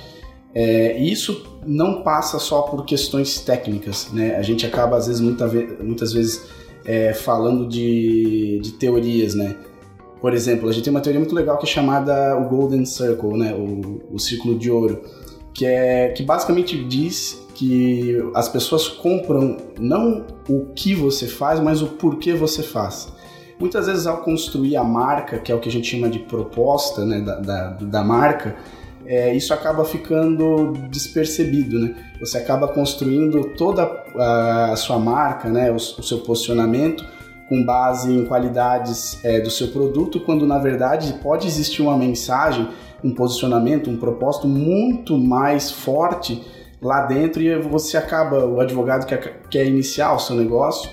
É, 0.54 0.96
isso 0.98 1.58
não 1.66 2.02
passa 2.02 2.38
só 2.38 2.62
por 2.62 2.84
questões 2.84 3.40
técnicas, 3.40 4.08
né? 4.12 4.36
A 4.36 4.42
gente 4.42 4.64
acaba, 4.64 4.96
às 4.96 5.06
vezes, 5.08 5.20
muita 5.20 5.46
ve 5.48 5.76
muitas 5.80 6.12
vezes 6.12 6.59
é, 6.84 7.12
falando 7.12 7.68
de, 7.68 8.60
de 8.62 8.72
teorias, 8.72 9.34
né? 9.34 9.56
Por 10.20 10.34
exemplo, 10.34 10.68
a 10.68 10.72
gente 10.72 10.84
tem 10.84 10.90
uma 10.90 11.00
teoria 11.00 11.20
muito 11.20 11.34
legal 11.34 11.56
que 11.56 11.64
é 11.64 11.68
chamada 11.68 12.36
o 12.38 12.48
Golden 12.48 12.84
Circle, 12.84 13.38
né? 13.38 13.54
O, 13.54 14.14
o 14.14 14.18
círculo 14.18 14.58
de 14.58 14.70
ouro, 14.70 15.02
que 15.54 15.64
é 15.64 16.08
que 16.10 16.22
basicamente 16.22 16.82
diz 16.84 17.46
que 17.54 18.16
as 18.34 18.48
pessoas 18.48 18.88
compram 18.88 19.56
não 19.78 20.24
o 20.48 20.66
que 20.74 20.94
você 20.94 21.26
faz, 21.26 21.60
mas 21.60 21.82
o 21.82 21.88
porquê 21.88 22.32
você 22.34 22.62
faz. 22.62 23.12
Muitas 23.58 23.86
vezes 23.86 24.06
ao 24.06 24.22
construir 24.22 24.76
a 24.76 24.84
marca, 24.84 25.38
que 25.38 25.52
é 25.52 25.54
o 25.54 25.60
que 25.60 25.68
a 25.68 25.72
gente 25.72 25.86
chama 25.86 26.08
de 26.08 26.20
proposta 26.20 27.04
né, 27.04 27.20
da, 27.20 27.34
da, 27.36 27.70
da 27.72 28.02
marca, 28.02 28.56
é, 29.06 29.34
isso 29.34 29.52
acaba 29.52 29.84
ficando 29.84 30.72
despercebido, 30.88 31.78
né? 31.78 31.94
Você 32.20 32.38
acaba 32.38 32.68
construindo 32.68 33.54
toda 33.56 33.82
a, 34.16 34.76
sua 34.76 34.98
marca, 34.98 35.48
né, 35.48 35.70
o, 35.70 35.76
o, 35.76 36.02
seu 36.02 36.18
posicionamento 36.18 37.04
com 37.48 37.64
base 37.64 38.12
em 38.12 38.24
qualidades 38.26 39.18
é, 39.24 39.40
do 39.40 39.50
seu 39.50 39.68
produto, 39.68 40.20
quando 40.20 40.46
na 40.46 40.58
verdade 40.58 41.14
pode 41.22 41.48
existir 41.48 41.82
uma 41.82 41.96
mensagem, 41.96 42.68
um 43.02 43.12
posicionamento, 43.12 43.90
um 43.90 43.96
propósito 43.96 44.46
muito 44.46 45.18
mais 45.18 45.70
forte 45.70 46.46
lá 46.80 47.06
dentro 47.06 47.42
e 47.42 47.58
você 47.58 47.96
acaba, 47.96 48.44
o 48.44 48.60
advogado 48.60 49.06
que 49.06 49.16
quer 49.50 49.66
iniciar 49.66 50.14
o 50.14 50.18
seu 50.18 50.36
negócio, 50.36 50.90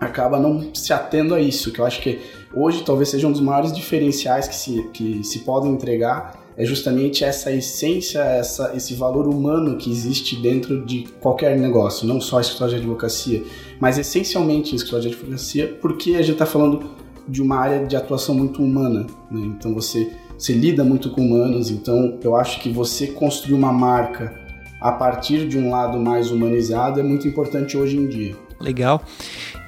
acaba 0.00 0.38
não 0.38 0.74
se 0.74 0.92
atendo 0.92 1.34
a 1.34 1.40
isso, 1.40 1.72
que 1.72 1.80
eu 1.80 1.86
acho 1.86 2.00
que 2.02 2.20
hoje 2.54 2.82
talvez 2.82 3.08
seja 3.08 3.26
um 3.26 3.32
dos 3.32 3.40
maiores 3.40 3.72
diferenciais 3.72 4.48
que 4.48 4.56
se, 4.56 4.82
que 4.92 5.22
se 5.22 5.40
podem 5.40 5.70
entregar 5.72 6.45
é 6.56 6.64
justamente 6.64 7.22
essa 7.22 7.52
essência, 7.52 8.20
essa, 8.20 8.72
esse 8.74 8.94
valor 8.94 9.28
humano 9.28 9.76
que 9.76 9.90
existe 9.90 10.36
dentro 10.36 10.84
de 10.84 11.06
qualquer 11.20 11.58
negócio, 11.58 12.06
não 12.06 12.20
só 12.20 12.40
escritório 12.40 12.74
de 12.74 12.80
advocacia, 12.80 13.42
mas 13.78 13.98
essencialmente 13.98 14.74
escritório 14.74 15.10
de 15.10 15.14
advocacia, 15.14 15.78
porque 15.80 16.14
a 16.14 16.22
gente 16.22 16.32
está 16.32 16.46
falando 16.46 16.90
de 17.28 17.42
uma 17.42 17.58
área 17.58 17.86
de 17.86 17.94
atuação 17.94 18.34
muito 18.34 18.62
humana. 18.62 19.06
Né? 19.30 19.40
Então 19.58 19.74
você, 19.74 20.10
você 20.38 20.54
lida 20.54 20.82
muito 20.82 21.10
com 21.10 21.20
humanos, 21.20 21.70
então 21.70 22.18
eu 22.22 22.34
acho 22.34 22.60
que 22.60 22.70
você 22.70 23.08
construir 23.08 23.54
uma 23.54 23.72
marca 23.72 24.34
a 24.80 24.92
partir 24.92 25.46
de 25.46 25.58
um 25.58 25.70
lado 25.70 25.98
mais 25.98 26.30
humanizado 26.30 27.00
é 27.00 27.02
muito 27.02 27.28
importante 27.28 27.76
hoje 27.76 27.96
em 27.96 28.08
dia. 28.08 28.36
Legal. 28.58 29.02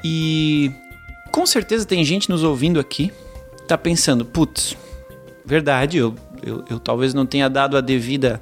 E 0.03 0.71
com 1.31 1.45
certeza 1.45 1.85
tem 1.85 2.03
gente 2.03 2.31
nos 2.31 2.43
ouvindo 2.43 2.81
aqui, 2.81 3.13
tá 3.67 3.77
pensando, 3.77 4.25
putz, 4.25 4.75
verdade, 5.49 5.99
eu 5.99 6.15
eu, 6.43 6.65
eu 6.69 6.79
talvez 6.79 7.15
não 7.15 7.27
tenha 7.27 7.49
dado 7.49 7.77
a 7.77 7.81
devida 7.81 8.41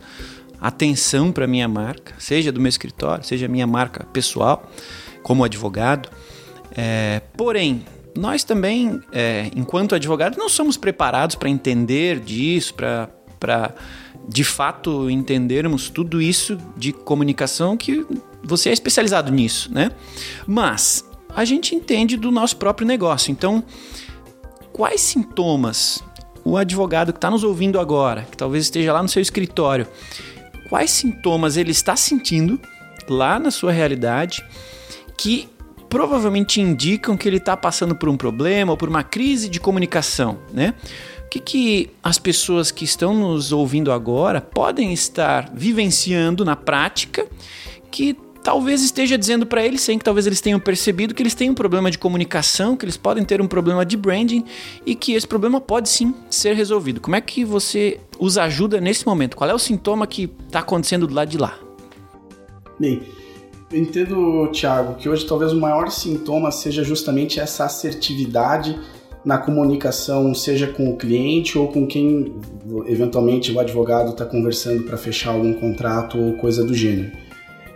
atenção 0.60 1.30
para 1.30 1.46
minha 1.46 1.68
marca, 1.68 2.14
seja 2.18 2.50
do 2.50 2.60
meu 2.60 2.68
escritório, 2.68 3.24
seja 3.24 3.46
minha 3.46 3.66
marca 3.66 4.04
pessoal, 4.06 4.70
como 5.22 5.44
advogado. 5.44 6.08
É, 6.76 7.20
porém, 7.36 7.84
nós 8.16 8.42
também, 8.44 9.00
é, 9.12 9.50
enquanto 9.54 9.94
advogados, 9.94 10.38
não 10.38 10.48
somos 10.48 10.76
preparados 10.76 11.36
para 11.36 11.48
entender 11.48 12.20
disso, 12.20 12.74
para 12.74 13.74
de 14.28 14.42
fato 14.42 15.08
entendermos 15.10 15.88
tudo 15.88 16.20
isso 16.20 16.58
de 16.76 16.92
comunicação 16.92 17.76
que 17.76 18.04
você 18.42 18.70
é 18.70 18.72
especializado 18.72 19.30
nisso, 19.30 19.72
né? 19.72 19.92
Mas 20.46 21.08
a 21.28 21.44
gente 21.44 21.74
entende 21.74 22.16
do 22.16 22.30
nosso 22.30 22.56
próprio 22.56 22.86
negócio. 22.86 23.30
Então, 23.30 23.62
quais 24.72 25.00
sintomas 25.00 26.02
o 26.46 26.56
advogado 26.56 27.12
que 27.12 27.18
está 27.18 27.28
nos 27.28 27.42
ouvindo 27.42 27.80
agora, 27.80 28.22
que 28.30 28.36
talvez 28.36 28.62
esteja 28.62 28.92
lá 28.92 29.02
no 29.02 29.08
seu 29.08 29.20
escritório, 29.20 29.84
quais 30.68 30.92
sintomas 30.92 31.56
ele 31.56 31.72
está 31.72 31.96
sentindo 31.96 32.60
lá 33.08 33.36
na 33.40 33.50
sua 33.50 33.72
realidade 33.72 34.44
que 35.18 35.48
provavelmente 35.88 36.60
indicam 36.60 37.16
que 37.16 37.28
ele 37.28 37.38
está 37.38 37.56
passando 37.56 37.96
por 37.96 38.08
um 38.08 38.16
problema 38.16 38.70
ou 38.70 38.76
por 38.76 38.88
uma 38.88 39.02
crise 39.02 39.48
de 39.48 39.58
comunicação, 39.58 40.38
né? 40.52 40.74
O 41.24 41.28
que, 41.28 41.40
que 41.40 41.90
as 42.00 42.16
pessoas 42.16 42.70
que 42.70 42.84
estão 42.84 43.12
nos 43.12 43.50
ouvindo 43.50 43.90
agora 43.90 44.40
podem 44.40 44.92
estar 44.92 45.50
vivenciando 45.52 46.44
na 46.44 46.54
prática 46.54 47.26
que 47.90 48.16
talvez 48.46 48.80
esteja 48.80 49.18
dizendo 49.18 49.44
para 49.44 49.66
eles, 49.66 49.80
sem 49.80 49.98
que 49.98 50.04
talvez 50.04 50.24
eles 50.24 50.40
tenham 50.40 50.60
percebido 50.60 51.12
que 51.12 51.20
eles 51.20 51.34
têm 51.34 51.50
um 51.50 51.54
problema 51.54 51.90
de 51.90 51.98
comunicação, 51.98 52.76
que 52.76 52.84
eles 52.84 52.96
podem 52.96 53.24
ter 53.24 53.42
um 53.42 53.48
problema 53.48 53.84
de 53.84 53.96
branding 53.96 54.44
e 54.86 54.94
que 54.94 55.14
esse 55.14 55.26
problema 55.26 55.60
pode 55.60 55.88
sim 55.88 56.14
ser 56.30 56.54
resolvido. 56.54 57.00
Como 57.00 57.16
é 57.16 57.20
que 57.20 57.44
você 57.44 57.98
os 58.20 58.38
ajuda 58.38 58.80
nesse 58.80 59.04
momento? 59.04 59.36
Qual 59.36 59.50
é 59.50 59.52
o 59.52 59.58
sintoma 59.58 60.06
que 60.06 60.30
está 60.46 60.60
acontecendo 60.60 61.08
do 61.08 61.12
lado 61.12 61.28
de 61.28 61.38
lá? 61.38 61.58
Bem, 62.78 63.02
eu 63.72 63.80
entendo, 63.80 64.48
Thiago, 64.52 64.94
que 64.94 65.08
hoje 65.08 65.26
talvez 65.26 65.52
o 65.52 65.58
maior 65.58 65.90
sintoma 65.90 66.52
seja 66.52 66.84
justamente 66.84 67.40
essa 67.40 67.64
assertividade 67.64 68.78
na 69.24 69.38
comunicação, 69.38 70.32
seja 70.32 70.68
com 70.68 70.88
o 70.90 70.96
cliente 70.96 71.58
ou 71.58 71.66
com 71.66 71.84
quem 71.84 72.32
eventualmente 72.86 73.50
o 73.50 73.58
advogado 73.58 74.10
está 74.10 74.24
conversando 74.24 74.84
para 74.84 74.96
fechar 74.96 75.32
algum 75.32 75.52
contrato 75.52 76.16
ou 76.16 76.34
coisa 76.34 76.62
do 76.62 76.72
gênero. 76.72 77.25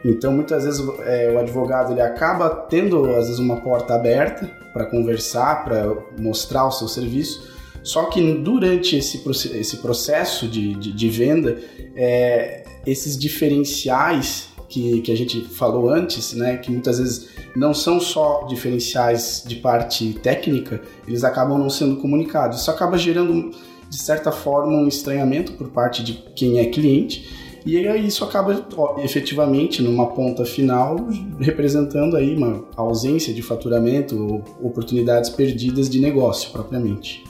Então, 0.05 0.33
muitas 0.33 0.65
vezes 0.65 0.83
é, 1.01 1.31
o 1.33 1.39
advogado 1.39 1.93
ele 1.93 2.01
acaba 2.01 2.49
tendo 2.49 3.05
às 3.15 3.27
vezes 3.27 3.39
uma 3.39 3.57
porta 3.61 3.95
aberta 3.95 4.47
para 4.73 4.87
conversar, 4.87 5.65
para 5.65 5.95
mostrar 6.19 6.67
o 6.67 6.71
seu 6.71 6.89
serviço. 6.89 7.51
Só 7.83 8.05
que 8.05 8.35
durante 8.35 8.97
esse, 8.97 9.23
esse 9.59 9.77
processo 9.79 10.47
de, 10.47 10.75
de, 10.75 10.93
de 10.93 11.09
venda, 11.09 11.59
é, 11.95 12.65
esses 12.87 13.19
diferenciais 13.19 14.49
que, 14.69 15.01
que 15.01 15.11
a 15.11 15.17
gente 15.17 15.43
falou 15.43 15.91
antes, 15.91 16.33
né, 16.33 16.57
que 16.57 16.71
muitas 16.71 16.99
vezes 16.99 17.29
não 17.57 17.75
são 17.75 18.01
só 18.01 18.47
diferenciais 18.47 19.43
de 19.47 19.57
parte 19.57 20.13
técnica, 20.23 20.81
eles 21.07 21.25
acabam 21.25 21.59
não 21.59 21.69
sendo 21.69 21.97
comunicados. 21.97 22.61
Isso 22.61 22.71
acaba 22.71 22.97
gerando, 22.97 23.51
de 23.89 23.97
certa 23.97 24.31
forma, 24.31 24.73
um 24.73 24.87
estranhamento 24.87 25.53
por 25.53 25.69
parte 25.69 26.05
de 26.05 26.15
quem 26.37 26.61
é 26.61 26.67
cliente. 26.67 27.40
E 27.65 27.77
aí 27.87 28.07
isso 28.07 28.25
acaba 28.25 28.67
ó, 28.77 29.01
efetivamente 29.01 29.83
numa 29.83 30.07
ponta 30.07 30.45
final 30.45 30.97
representando 31.39 32.17
aí 32.17 32.35
uma 32.35 32.65
ausência 32.77 33.35
de 33.35 33.43
faturamento 33.43 34.17
ou 34.17 34.45
oportunidades 34.69 35.31
perdidas 35.31 35.89
de 35.89 36.01
negócio 36.01 36.51
propriamente. 36.51 37.25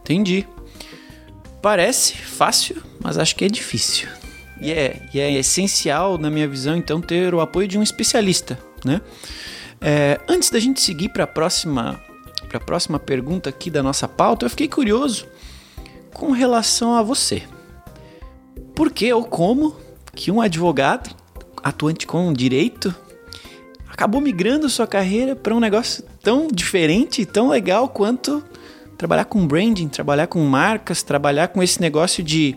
Entendi. 0.00 0.46
Parece 1.62 2.16
fácil, 2.16 2.82
mas 3.02 3.18
acho 3.18 3.36
que 3.36 3.44
é 3.44 3.48
difícil. 3.48 4.08
E 4.60 4.70
é, 4.70 5.00
e 5.14 5.20
é 5.20 5.32
essencial, 5.32 6.18
na 6.18 6.30
minha 6.30 6.46
visão, 6.46 6.76
então, 6.76 7.00
ter 7.00 7.34
o 7.34 7.40
apoio 7.40 7.66
de 7.66 7.78
um 7.78 7.82
especialista, 7.82 8.58
né? 8.84 9.00
É, 9.80 10.20
antes 10.28 10.50
da 10.50 10.58
gente 10.58 10.80
seguir 10.80 11.08
para 11.08 11.24
a 11.24 11.26
próxima, 11.26 11.98
próxima 12.66 12.98
pergunta 12.98 13.48
aqui 13.48 13.70
da 13.70 13.82
nossa 13.82 14.06
pauta, 14.06 14.44
eu 14.44 14.50
fiquei 14.50 14.68
curioso 14.68 15.26
com 16.12 16.32
relação 16.32 16.94
a 16.94 17.02
você. 17.02 17.42
Por 18.80 18.90
que 18.90 19.12
ou 19.12 19.22
como 19.22 19.76
que 20.14 20.30
um 20.30 20.40
advogado 20.40 21.14
atuante 21.62 22.06
com 22.06 22.32
direito 22.32 22.94
acabou 23.86 24.22
migrando 24.22 24.70
sua 24.70 24.86
carreira 24.86 25.36
para 25.36 25.54
um 25.54 25.60
negócio 25.60 26.02
tão 26.22 26.48
diferente, 26.48 27.26
tão 27.26 27.50
legal 27.50 27.90
quanto 27.90 28.42
trabalhar 28.96 29.26
com 29.26 29.46
branding, 29.46 29.86
trabalhar 29.86 30.28
com 30.28 30.40
marcas, 30.46 31.02
trabalhar 31.02 31.48
com 31.48 31.62
esse 31.62 31.78
negócio 31.78 32.24
de 32.24 32.56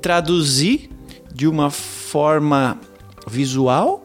traduzir 0.00 0.90
de 1.32 1.46
uma 1.46 1.70
forma 1.70 2.76
visual 3.28 4.02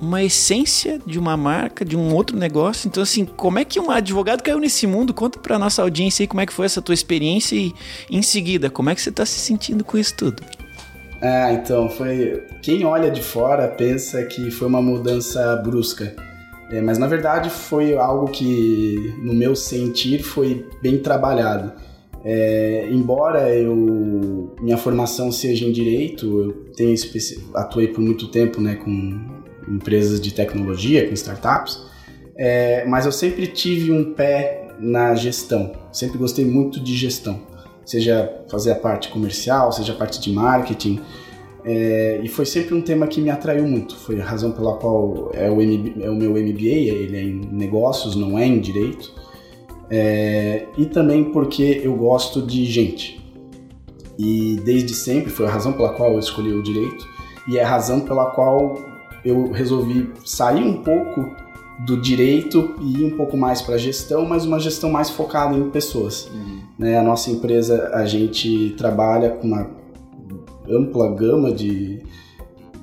uma 0.00 0.22
essência 0.22 1.00
de 1.04 1.18
uma 1.18 1.36
marca, 1.36 1.84
de 1.84 1.96
um 1.96 2.14
outro 2.14 2.36
negócio. 2.36 2.88
Então, 2.88 3.02
assim, 3.02 3.24
como 3.24 3.58
é 3.58 3.64
que 3.64 3.80
um 3.80 3.90
advogado 3.90 4.42
caiu 4.42 4.58
nesse 4.58 4.86
mundo? 4.86 5.12
Conta 5.12 5.38
para 5.38 5.58
nossa 5.58 5.82
audiência 5.82 6.22
aí 6.22 6.26
como 6.26 6.40
é 6.40 6.46
que 6.46 6.52
foi 6.52 6.66
essa 6.66 6.80
tua 6.80 6.94
experiência 6.94 7.56
e, 7.56 7.74
em 8.10 8.22
seguida, 8.22 8.70
como 8.70 8.90
é 8.90 8.94
que 8.94 9.02
você 9.02 9.10
está 9.10 9.26
se 9.26 9.38
sentindo 9.38 9.84
com 9.84 9.98
isso 9.98 10.14
tudo? 10.16 10.42
Ah, 11.20 11.52
então, 11.52 11.88
foi... 11.88 12.42
Quem 12.62 12.84
olha 12.84 13.10
de 13.10 13.22
fora 13.22 13.66
pensa 13.66 14.22
que 14.24 14.50
foi 14.50 14.68
uma 14.68 14.80
mudança 14.80 15.56
brusca. 15.56 16.14
É, 16.70 16.80
mas, 16.80 16.98
na 16.98 17.06
verdade, 17.06 17.50
foi 17.50 17.96
algo 17.96 18.28
que, 18.28 19.14
no 19.22 19.34
meu 19.34 19.56
sentir, 19.56 20.22
foi 20.22 20.66
bem 20.80 20.98
trabalhado. 20.98 21.72
É, 22.24 22.88
embora 22.90 23.48
eu 23.54 24.54
minha 24.60 24.76
formação 24.76 25.30
seja 25.30 25.64
em 25.64 25.72
direito, 25.72 26.40
eu 26.40 26.52
tenho 26.74 26.94
atuei 27.54 27.88
por 27.88 28.00
muito 28.00 28.26
tempo 28.28 28.60
né, 28.60 28.74
com 28.74 29.37
empresas 29.70 30.20
de 30.20 30.32
tecnologia, 30.32 31.06
com 31.06 31.14
startups, 31.14 31.80
é, 32.36 32.84
mas 32.86 33.06
eu 33.06 33.12
sempre 33.12 33.46
tive 33.46 33.92
um 33.92 34.12
pé 34.12 34.68
na 34.78 35.14
gestão. 35.14 35.72
Sempre 35.92 36.18
gostei 36.18 36.44
muito 36.44 36.80
de 36.80 36.96
gestão, 36.96 37.40
seja 37.84 38.42
fazer 38.48 38.72
a 38.72 38.76
parte 38.76 39.08
comercial, 39.08 39.72
seja 39.72 39.92
a 39.92 39.96
parte 39.96 40.20
de 40.20 40.30
marketing. 40.32 41.00
É, 41.64 42.20
e 42.22 42.28
foi 42.28 42.46
sempre 42.46 42.74
um 42.74 42.80
tema 42.80 43.06
que 43.06 43.20
me 43.20 43.30
atraiu 43.30 43.66
muito. 43.66 43.96
Foi 43.96 44.20
a 44.20 44.24
razão 44.24 44.52
pela 44.52 44.76
qual 44.76 45.30
é 45.34 45.50
o, 45.50 45.60
é 45.60 46.08
o 46.08 46.14
meu 46.14 46.30
MBA, 46.30 46.66
ele 46.66 47.16
é 47.16 47.22
em 47.22 47.40
negócios, 47.50 48.14
não 48.14 48.38
é 48.38 48.46
em 48.46 48.60
direito 48.60 49.12
é, 49.90 50.66
e 50.76 50.86
também 50.86 51.24
porque 51.24 51.80
eu 51.82 51.94
gosto 51.96 52.42
de 52.42 52.64
gente. 52.64 53.18
E 54.18 54.60
desde 54.64 54.94
sempre 54.94 55.30
foi 55.30 55.46
a 55.46 55.50
razão 55.50 55.72
pela 55.72 55.92
qual 55.94 56.12
eu 56.12 56.18
escolhi 56.18 56.52
o 56.52 56.62
direito 56.62 57.06
e 57.48 57.56
é 57.56 57.64
a 57.64 57.68
razão 57.68 58.00
pela 58.00 58.26
qual 58.26 58.76
eu 59.28 59.52
resolvi 59.52 60.10
sair 60.24 60.62
um 60.62 60.82
pouco 60.82 61.28
do 61.80 62.00
direito 62.00 62.74
e 62.80 63.02
ir 63.02 63.04
um 63.04 63.16
pouco 63.16 63.36
mais 63.36 63.62
para 63.62 63.76
a 63.76 63.78
gestão, 63.78 64.26
mas 64.26 64.44
uma 64.44 64.58
gestão 64.58 64.90
mais 64.90 65.10
focada 65.10 65.56
em 65.56 65.70
pessoas. 65.70 66.28
Uhum. 66.32 66.58
Né, 66.78 66.98
a 66.98 67.02
nossa 67.02 67.30
empresa, 67.30 67.90
a 67.94 68.04
gente 68.04 68.74
trabalha 68.76 69.30
com 69.30 69.46
uma 69.46 69.70
ampla 70.68 71.12
gama 71.14 71.52
de, 71.52 72.02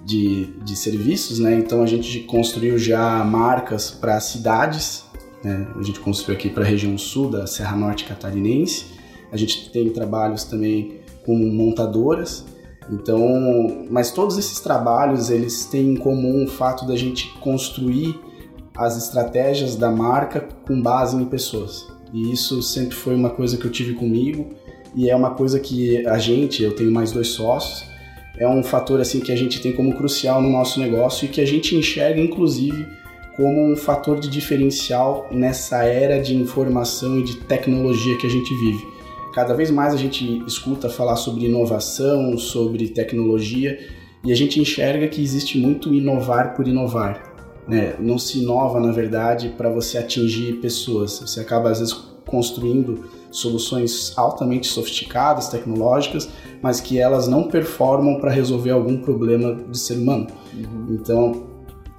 de, 0.06 0.46
de 0.64 0.76
serviços, 0.76 1.40
né? 1.40 1.56
então 1.58 1.84
a 1.84 1.86
gente 1.86 2.20
construiu 2.22 2.78
já 2.78 3.24
marcas 3.24 3.92
para 3.92 4.20
cidades 4.20 5.06
né? 5.46 5.68
A 5.76 5.84
gente 5.84 6.00
construiu 6.00 6.36
aqui 6.36 6.50
para 6.50 6.64
a 6.64 6.66
região 6.66 6.98
sul 6.98 7.30
da 7.30 7.46
Serra 7.46 7.78
Norte 7.78 8.04
Catarinense. 8.06 8.86
A 9.32 9.38
gente 9.38 9.70
tem 9.70 9.88
trabalhos 9.92 10.44
também 10.44 11.02
com 11.24 11.38
montadoras. 11.38 12.44
Então, 12.90 13.86
mas 13.90 14.12
todos 14.12 14.38
esses 14.38 14.60
trabalhos 14.60 15.30
eles 15.30 15.66
têm 15.66 15.94
em 15.94 15.96
comum 15.96 16.44
o 16.44 16.48
fato 16.48 16.86
da 16.86 16.96
gente 16.96 17.34
construir 17.40 18.20
as 18.78 18.98
estratégias 18.98 19.76
da 19.76 19.90
marca 19.90 20.48
com 20.68 20.82
base 20.82 21.16
em 21.16 21.26
pessoas. 21.26 21.88
E 22.14 22.32
isso 22.32 22.62
sempre 22.62 22.96
foi 22.96 23.16
uma 23.16 23.30
coisa 23.30 23.58
que 23.58 23.66
eu 23.66 23.72
tive 23.72 23.94
comigo 23.94 24.50
e 24.96 25.10
é 25.10 25.16
uma 25.16 25.32
coisa 25.32 25.60
que 25.60 26.06
a 26.08 26.18
gente, 26.18 26.64
eu 26.64 26.76
tenho 26.76 26.92
mais 26.92 27.12
dois 27.12 27.30
sócios, 27.30 27.90
é 28.38 28.48
um 28.48 28.64
fator 28.64 29.00
assim 29.00 29.20
que 29.20 29.32
a 29.32 29.36
gente 29.36 29.62
tem 29.62 29.74
como 29.74 29.96
crucial 29.96 30.42
no 30.42 30.50
nosso 30.50 30.80
negócio 30.80 31.26
e 31.26 31.30
que 31.30 31.42
a 31.42 31.46
gente 31.46 31.76
enxerga 31.76 32.20
inclusive 32.20 32.86
como 33.36 33.72
um 33.72 33.76
fator 33.76 34.20
de 34.20 34.30
diferencial 34.30 35.28
nessa 35.32 35.84
era 35.84 36.22
de 36.22 36.36
informação 36.36 37.20
e 37.20 37.24
de 37.24 37.36
tecnologia 37.38 38.18
que 38.18 38.28
a 38.28 38.30
gente 38.30 38.54
vive. 38.56 38.95
Cada 39.36 39.54
vez 39.54 39.70
mais 39.70 39.94
a 39.94 39.98
gente 39.98 40.42
escuta 40.48 40.90
falar 40.90 41.18
sobre 41.18 41.48
inovação, 41.48 42.38
sobre 42.38 42.88
tecnologia, 42.88 43.78
e 44.24 44.32
a 44.32 44.36
gente 44.36 44.62
enxerga 44.62 45.10
que 45.10 45.22
existe 45.22 45.58
muito 45.58 45.94
inovar 45.94 46.56
por 46.56 46.66
inovar. 46.66 47.36
Né? 47.68 47.98
Não 48.00 48.18
se 48.18 48.40
inova, 48.40 48.80
na 48.80 48.94
verdade, 48.94 49.50
para 49.58 49.70
você 49.70 49.98
atingir 49.98 50.62
pessoas. 50.62 51.20
Você 51.20 51.42
acaba, 51.42 51.70
às 51.70 51.80
vezes, 51.80 51.94
construindo 52.26 53.04
soluções 53.30 54.18
altamente 54.18 54.68
sofisticadas, 54.68 55.50
tecnológicas, 55.50 56.30
mas 56.62 56.80
que 56.80 56.98
elas 56.98 57.28
não 57.28 57.50
performam 57.50 58.22
para 58.22 58.32
resolver 58.32 58.72
algum 58.72 59.02
problema 59.02 59.52
do 59.52 59.78
ser 59.78 59.98
humano. 59.98 60.28
Uhum. 60.54 60.88
Então, 60.92 61.44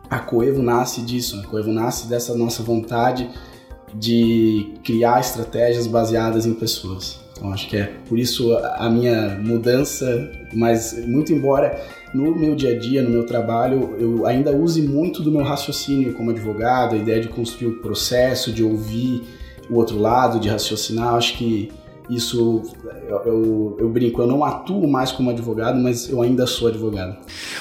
a 0.08 0.20
Coevo 0.20 0.62
nasce 0.62 1.02
disso, 1.02 1.38
a 1.38 1.46
Coevo 1.46 1.70
nasce 1.70 2.08
dessa 2.08 2.34
nossa 2.34 2.62
vontade 2.62 3.28
de 3.94 4.72
criar 4.82 5.20
estratégias 5.20 5.86
baseadas 5.86 6.46
em 6.46 6.54
pessoas. 6.54 7.25
Então 7.36 7.52
acho 7.52 7.68
que 7.68 7.76
é 7.76 7.92
por 8.08 8.18
isso 8.18 8.56
a 8.56 8.88
minha 8.88 9.38
mudança, 9.38 10.30
mas 10.54 11.06
muito 11.06 11.32
embora 11.32 11.78
no 12.14 12.34
meu 12.34 12.54
dia 12.54 12.70
a 12.70 12.78
dia, 12.78 13.02
no 13.02 13.10
meu 13.10 13.26
trabalho, 13.26 13.94
eu 13.98 14.26
ainda 14.26 14.50
use 14.52 14.80
muito 14.80 15.22
do 15.22 15.30
meu 15.30 15.42
raciocínio 15.42 16.14
como 16.14 16.30
advogado, 16.30 16.94
a 16.94 16.98
ideia 16.98 17.20
de 17.20 17.28
construir 17.28 17.68
o 17.68 17.78
processo, 17.80 18.50
de 18.50 18.62
ouvir 18.62 19.22
o 19.68 19.74
outro 19.74 19.98
lado, 19.98 20.40
de 20.40 20.48
raciocinar, 20.48 21.14
acho 21.14 21.36
que 21.36 21.70
isso 22.08 22.62
eu, 23.08 23.22
eu, 23.24 23.76
eu, 23.80 23.88
brinco, 23.88 24.20
eu 24.20 24.26
não 24.26 24.44
atuo 24.44 24.86
mais 24.88 25.12
como 25.12 25.30
advogado, 25.30 25.78
mas 25.78 26.08
eu 26.08 26.22
ainda 26.22 26.46
sou 26.46 26.68
advogado. 26.68 27.16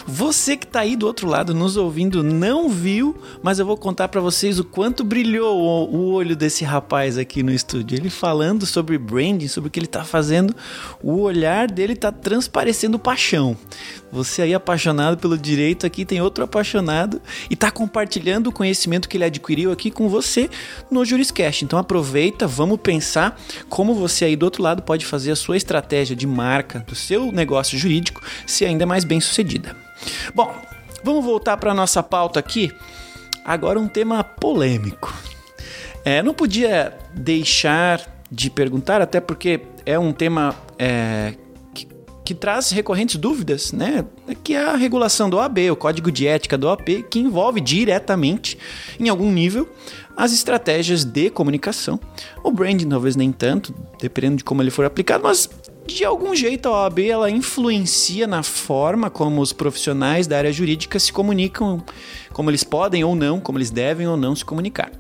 Você 0.06 0.58
que 0.58 0.66
está 0.66 0.82
aí 0.82 0.96
do 0.96 1.06
outro 1.06 1.28
lado 1.28 1.54
nos 1.54 1.78
ouvindo 1.78 2.24
não 2.24 2.70
viu, 2.70 3.16
mas 3.44 3.60
eu 3.60 3.66
vou 3.66 3.78
contar 3.78 4.08
para 4.08 4.22
vocês 4.22 4.60
o 4.60 4.64
quanto 4.64 5.04
brilhou 5.04 5.58
o, 5.58 5.96
o, 5.96 6.12
olho 6.14 6.36
desse 6.36 6.64
rapaz 6.64 7.18
aqui 7.18 7.44
no 7.44 7.52
estúdio. 7.52 7.98
Ele 7.98 8.10
falando 8.10 8.66
sobre 8.66 8.98
branding, 8.98 9.48
sobre 9.48 9.68
o 9.68 9.72
que 9.72 9.80
ele 9.80 9.86
está 9.86 10.04
fazendo, 10.04 10.56
o 11.02 11.20
olhar 11.20 11.70
dele 11.70 11.94
está 11.94 12.12
transparecendo 12.12 12.98
paixão. 12.98 13.56
Você 14.16 14.44
aí 14.44 14.54
apaixonado 14.54 15.18
pelo 15.18 15.38
direito, 15.38 15.86
aqui 15.86 16.06
tem 16.06 16.22
outro 16.22 16.42
apaixonado 16.42 17.22
e 17.50 17.54
está 17.54 17.70
compartilhando 17.70 18.48
o 18.48 18.52
conhecimento 18.52 19.10
que 19.10 19.18
ele 19.18 19.26
adquiriu 19.26 19.74
aqui 19.74 19.92
com 19.92 20.08
você 20.08 20.50
no 20.90 21.04
Juriscast. 21.04 21.66
Então 21.66 21.78
aproveita, 21.78 22.48
vamos 22.48 22.80
pensar 22.80 23.38
como 23.68 23.94
você 23.94 24.24
aí 24.24 24.38
do 24.38 24.44
outro 24.44 24.64
lado 24.64 24.82
pode 24.82 25.06
fazer 25.06 25.32
a 25.32 25.36
sua 25.36 25.58
estratégia 25.58 26.16
de 26.16 26.26
marca 26.26 26.80
do 26.88 26.96
seu 26.96 27.30
negócio 27.30 27.78
jurídico 27.78 28.22
ser 28.48 28.68
ainda 28.68 28.86
mais 28.86 29.04
bem 29.04 29.20
sucedida. 29.20 29.76
Bom, 30.34 30.56
vamos 31.04 31.26
voltar 31.26 31.58
para 31.58 31.74
nossa 31.74 32.02
pauta 32.02 32.40
aqui. 32.40 32.72
Agora 33.44 33.78
um 33.78 33.88
tema 33.90 34.24
polêmico. 34.24 35.14
É, 36.06 36.24
não 36.24 36.34
podia 36.34 36.98
deixar 37.14 38.00
de 38.32 38.50
perguntar, 38.50 39.02
até 39.02 39.20
porque 39.20 39.60
é 39.86 40.00
um 40.00 40.14
tema 40.14 40.56
é, 40.80 41.34
que 42.26 42.34
traz 42.34 42.72
recorrentes 42.72 43.18
dúvidas, 43.18 43.72
né? 43.72 44.04
Que 44.44 44.56
é 44.56 44.66
a 44.66 44.76
regulação 44.76 45.30
do 45.30 45.38
OAB, 45.38 45.60
o 45.72 45.76
código 45.76 46.12
de 46.12 46.26
ética 46.26 46.58
do 46.58 46.68
OAB, 46.68 47.04
que 47.08 47.20
envolve 47.20 47.62
diretamente, 47.62 48.58
em 49.00 49.08
algum 49.08 49.32
nível, 49.32 49.70
as 50.18 50.34
estratégias 50.34 51.04
de 51.06 51.30
comunicação. 51.30 52.00
O 52.44 52.52
branding 52.52 52.90
talvez 52.90 53.16
nem 53.16 53.32
tanto, 53.32 53.76
dependendo 54.02 54.38
de 54.38 54.44
como 54.44 54.64
ele 54.64 54.72
for 54.72 54.86
aplicado, 54.86 55.24
mas 55.24 55.48
de 55.86 56.04
algum 56.04 56.36
jeito 56.36 56.68
a 56.68 56.84
OAB 56.84 57.00
ela 57.02 57.30
influencia 57.30 58.26
na 58.26 58.42
forma 58.42 59.12
como 59.12 59.40
os 59.40 59.54
profissionais 59.54 60.26
da 60.26 60.36
área 60.36 60.52
jurídica 60.52 60.98
se 61.00 61.14
comunicam, 61.14 61.84
como 62.34 62.50
eles 62.50 62.64
podem 62.64 63.04
ou 63.04 63.16
não, 63.16 63.40
como 63.40 63.60
eles 63.60 63.70
devem 63.70 64.08
ou 64.08 64.18
não 64.18 64.36
se 64.36 64.44
comunicar. 64.44 64.92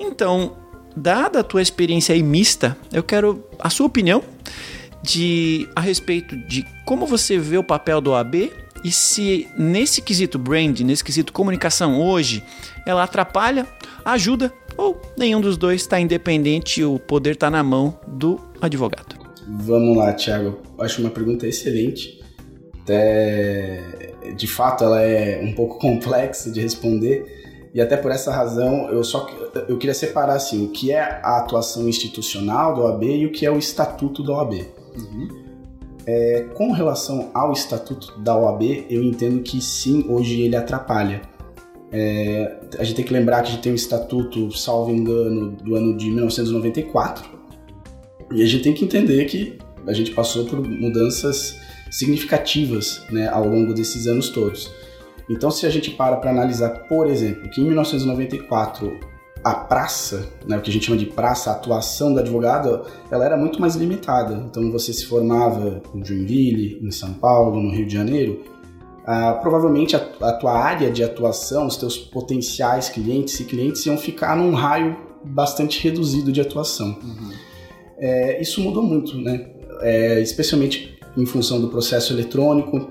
Então, 0.00 0.56
dada 0.96 1.40
a 1.40 1.44
tua 1.44 1.62
experiência 1.62 2.12
aí 2.12 2.24
mista, 2.24 2.76
eu 2.92 3.04
quero 3.04 3.44
a 3.60 3.70
sua 3.70 3.86
opinião 3.86 4.20
de 5.02 5.68
a 5.74 5.80
respeito 5.80 6.36
de 6.36 6.64
como 6.84 7.06
você 7.06 7.38
vê 7.38 7.58
o 7.58 7.64
papel 7.64 8.00
do 8.00 8.10
OAB 8.10 8.50
e 8.84 8.90
se 8.90 9.48
nesse 9.56 10.00
quesito 10.02 10.38
brand, 10.38 10.80
nesse 10.80 11.02
quesito 11.02 11.32
comunicação 11.32 12.00
hoje, 12.00 12.42
ela 12.86 13.02
atrapalha, 13.02 13.66
ajuda 14.04 14.52
ou 14.76 15.00
nenhum 15.16 15.40
dos 15.40 15.56
dois 15.56 15.80
está 15.80 15.98
independente 15.98 16.84
o 16.84 16.98
poder 16.98 17.32
está 17.32 17.50
na 17.50 17.62
mão 17.62 17.98
do 18.06 18.38
advogado. 18.60 19.16
Vamos 19.48 19.96
lá, 19.96 20.12
Thiago. 20.12 20.58
Acho 20.78 21.00
uma 21.00 21.10
pergunta 21.10 21.46
excelente. 21.46 22.20
Até, 22.82 24.12
de 24.36 24.46
fato, 24.46 24.84
ela 24.84 25.00
é 25.00 25.40
um 25.42 25.52
pouco 25.52 25.78
complexa 25.80 26.50
de 26.50 26.60
responder 26.60 27.36
e 27.76 27.80
até 27.80 27.94
por 27.94 28.10
essa 28.10 28.32
razão 28.32 28.88
eu 28.88 29.04
só 29.04 29.28
eu 29.68 29.76
queria 29.76 29.92
separar 29.92 30.34
assim 30.34 30.64
o 30.64 30.70
que 30.70 30.92
é 30.92 31.00
a 31.00 31.36
atuação 31.36 31.86
institucional 31.86 32.74
do 32.74 32.80
OAB 32.80 33.02
e 33.02 33.26
o 33.26 33.32
que 33.32 33.44
é 33.44 33.50
o 33.50 33.58
estatuto 33.58 34.22
da 34.22 34.32
OAB. 34.32 34.66
Uhum. 34.96 35.28
É, 36.06 36.46
com 36.54 36.70
relação 36.70 37.30
ao 37.34 37.52
estatuto 37.52 38.18
da 38.20 38.36
OAB, 38.36 38.86
eu 38.88 39.02
entendo 39.02 39.42
que 39.42 39.60
sim, 39.60 40.04
hoje 40.08 40.40
ele 40.40 40.54
atrapalha. 40.54 41.22
É, 41.90 42.60
a 42.78 42.84
gente 42.84 42.96
tem 42.96 43.04
que 43.04 43.12
lembrar 43.12 43.42
que 43.42 43.48
a 43.48 43.50
gente 43.52 43.62
tem 43.62 43.72
um 43.72 43.76
estatuto, 43.76 44.56
salvo 44.56 44.92
engano, 44.92 45.52
do 45.52 45.74
ano 45.74 45.96
de 45.96 46.06
1994, 46.06 47.28
e 48.32 48.42
a 48.42 48.46
gente 48.46 48.62
tem 48.62 48.72
que 48.72 48.84
entender 48.84 49.24
que 49.24 49.58
a 49.86 49.92
gente 49.92 50.12
passou 50.12 50.44
por 50.44 50.60
mudanças 50.60 51.58
significativas 51.90 53.02
né, 53.10 53.28
ao 53.28 53.48
longo 53.48 53.72
desses 53.72 54.06
anos 54.06 54.28
todos. 54.30 54.70
Então, 55.28 55.50
se 55.50 55.66
a 55.66 55.70
gente 55.70 55.90
para 55.90 56.16
para 56.16 56.30
analisar, 56.30 56.70
por 56.88 57.08
exemplo, 57.08 57.48
que 57.50 57.60
em 57.60 57.64
1994 57.64 59.15
a 59.44 59.54
praça, 59.54 60.28
né, 60.46 60.58
o 60.58 60.60
que 60.60 60.70
a 60.70 60.72
gente 60.72 60.86
chama 60.86 60.98
de 60.98 61.06
praça, 61.06 61.50
a 61.50 61.52
atuação 61.54 62.12
do 62.12 62.18
advogado, 62.18 62.82
ela 63.10 63.24
era 63.24 63.36
muito 63.36 63.60
mais 63.60 63.76
limitada. 63.76 64.34
Então 64.50 64.70
você 64.72 64.92
se 64.92 65.06
formava 65.06 65.82
em 65.94 66.04
Joinville, 66.04 66.80
em 66.82 66.90
São 66.90 67.12
Paulo, 67.14 67.60
no 67.60 67.70
Rio 67.70 67.86
de 67.86 67.94
Janeiro, 67.94 68.42
ah, 69.06 69.38
provavelmente 69.40 69.94
a, 69.94 70.00
a, 70.20 70.32
tua 70.32 70.58
área 70.58 70.90
de 70.90 71.04
atuação, 71.04 71.68
os 71.68 71.76
teus 71.76 71.96
potenciais 71.96 72.88
clientes 72.88 73.38
e 73.38 73.44
clientes 73.44 73.86
iam 73.86 73.96
ficar 73.96 74.36
num 74.36 74.52
raio 74.52 74.96
bastante 75.24 75.80
reduzido 75.82 76.32
de 76.32 76.40
atuação. 76.40 76.98
Uhum. 77.02 77.30
É, 77.98 78.42
isso 78.42 78.60
mudou 78.60 78.82
muito, 78.82 79.16
né? 79.16 79.48
É, 79.80 80.20
especialmente 80.20 80.98
em 81.16 81.24
função 81.24 81.60
do 81.60 81.68
processo 81.68 82.12
eletrônico. 82.12 82.90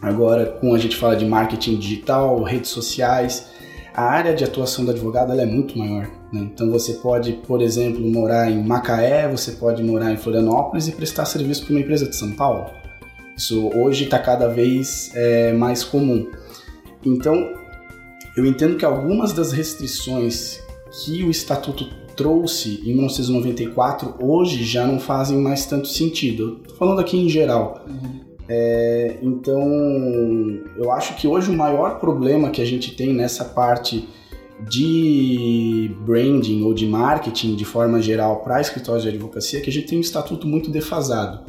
Agora, 0.00 0.46
com 0.46 0.74
a 0.74 0.78
gente 0.78 0.96
fala 0.96 1.16
de 1.16 1.26
marketing 1.26 1.76
digital, 1.76 2.42
redes 2.42 2.70
sociais, 2.70 3.48
a 3.96 4.02
área 4.02 4.34
de 4.34 4.44
atuação 4.44 4.84
do 4.84 4.90
advogado 4.90 5.32
é 5.32 5.46
muito 5.46 5.78
maior. 5.78 6.06
Né? 6.30 6.50
Então 6.52 6.70
você 6.70 6.92
pode, 6.92 7.32
por 7.32 7.62
exemplo, 7.62 8.06
morar 8.06 8.50
em 8.50 8.62
Macaé, 8.62 9.26
você 9.26 9.52
pode 9.52 9.82
morar 9.82 10.12
em 10.12 10.18
Florianópolis 10.18 10.86
e 10.86 10.92
prestar 10.92 11.24
serviço 11.24 11.64
para 11.64 11.72
uma 11.72 11.80
empresa 11.80 12.06
de 12.06 12.14
São 12.14 12.32
Paulo. 12.32 12.66
Isso 13.34 13.70
hoje 13.74 14.04
está 14.04 14.18
cada 14.18 14.48
vez 14.48 15.10
é, 15.14 15.54
mais 15.54 15.82
comum. 15.82 16.30
Então, 17.02 17.54
eu 18.36 18.44
entendo 18.44 18.76
que 18.76 18.84
algumas 18.84 19.32
das 19.32 19.50
restrições 19.52 20.60
que 21.02 21.22
o 21.22 21.30
Estatuto 21.30 21.88
trouxe 22.14 22.82
em 22.84 22.94
1994 22.94 24.14
hoje 24.20 24.62
já 24.62 24.86
não 24.86 25.00
fazem 25.00 25.38
mais 25.38 25.64
tanto 25.64 25.88
sentido. 25.88 26.60
Estou 26.62 26.76
falando 26.76 27.00
aqui 27.00 27.16
em 27.16 27.30
geral. 27.30 27.82
Uhum. 27.88 28.20
É, 28.48 29.18
então, 29.22 29.60
eu 30.76 30.92
acho 30.92 31.16
que 31.16 31.26
hoje 31.26 31.50
o 31.50 31.54
maior 31.54 31.98
problema 31.98 32.50
que 32.50 32.62
a 32.62 32.64
gente 32.64 32.94
tem 32.94 33.12
nessa 33.12 33.44
parte 33.44 34.08
de 34.68 35.90
branding 36.00 36.62
ou 36.62 36.72
de 36.72 36.86
marketing 36.86 37.56
de 37.56 37.64
forma 37.64 38.00
geral 38.00 38.36
para 38.36 38.60
escritórios 38.60 39.02
de 39.02 39.10
advocacia 39.10 39.58
é 39.58 39.62
que 39.62 39.68
a 39.68 39.72
gente 39.72 39.86
tem 39.86 39.98
um 39.98 40.00
estatuto 40.00 40.46
muito 40.46 40.70
defasado. 40.70 41.40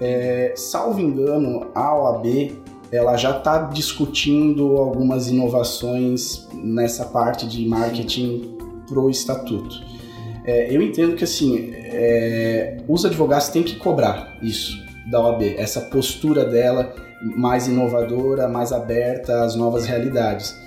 É, 0.00 0.52
salvo 0.56 1.00
engano, 1.00 1.68
a 1.74 1.96
OAB 1.96 2.52
ela 2.92 3.16
já 3.16 3.38
está 3.38 3.58
discutindo 3.62 4.76
algumas 4.76 5.28
inovações 5.28 6.46
nessa 6.52 7.06
parte 7.06 7.46
de 7.46 7.66
marketing 7.66 8.56
pro 8.86 9.08
estatuto. 9.08 9.82
É, 10.44 10.74
eu 10.74 10.82
entendo 10.82 11.16
que 11.16 11.24
assim, 11.24 11.70
é, 11.72 12.76
os 12.86 13.04
advogados 13.04 13.48
têm 13.48 13.62
que 13.62 13.76
cobrar 13.76 14.36
isso 14.42 14.83
da 15.06 15.20
OAB, 15.20 15.54
essa 15.58 15.80
postura 15.80 16.44
dela 16.44 16.94
mais 17.36 17.66
inovadora, 17.68 18.48
mais 18.48 18.72
aberta 18.72 19.44
às 19.44 19.54
novas 19.54 19.86
realidades. 19.86 20.58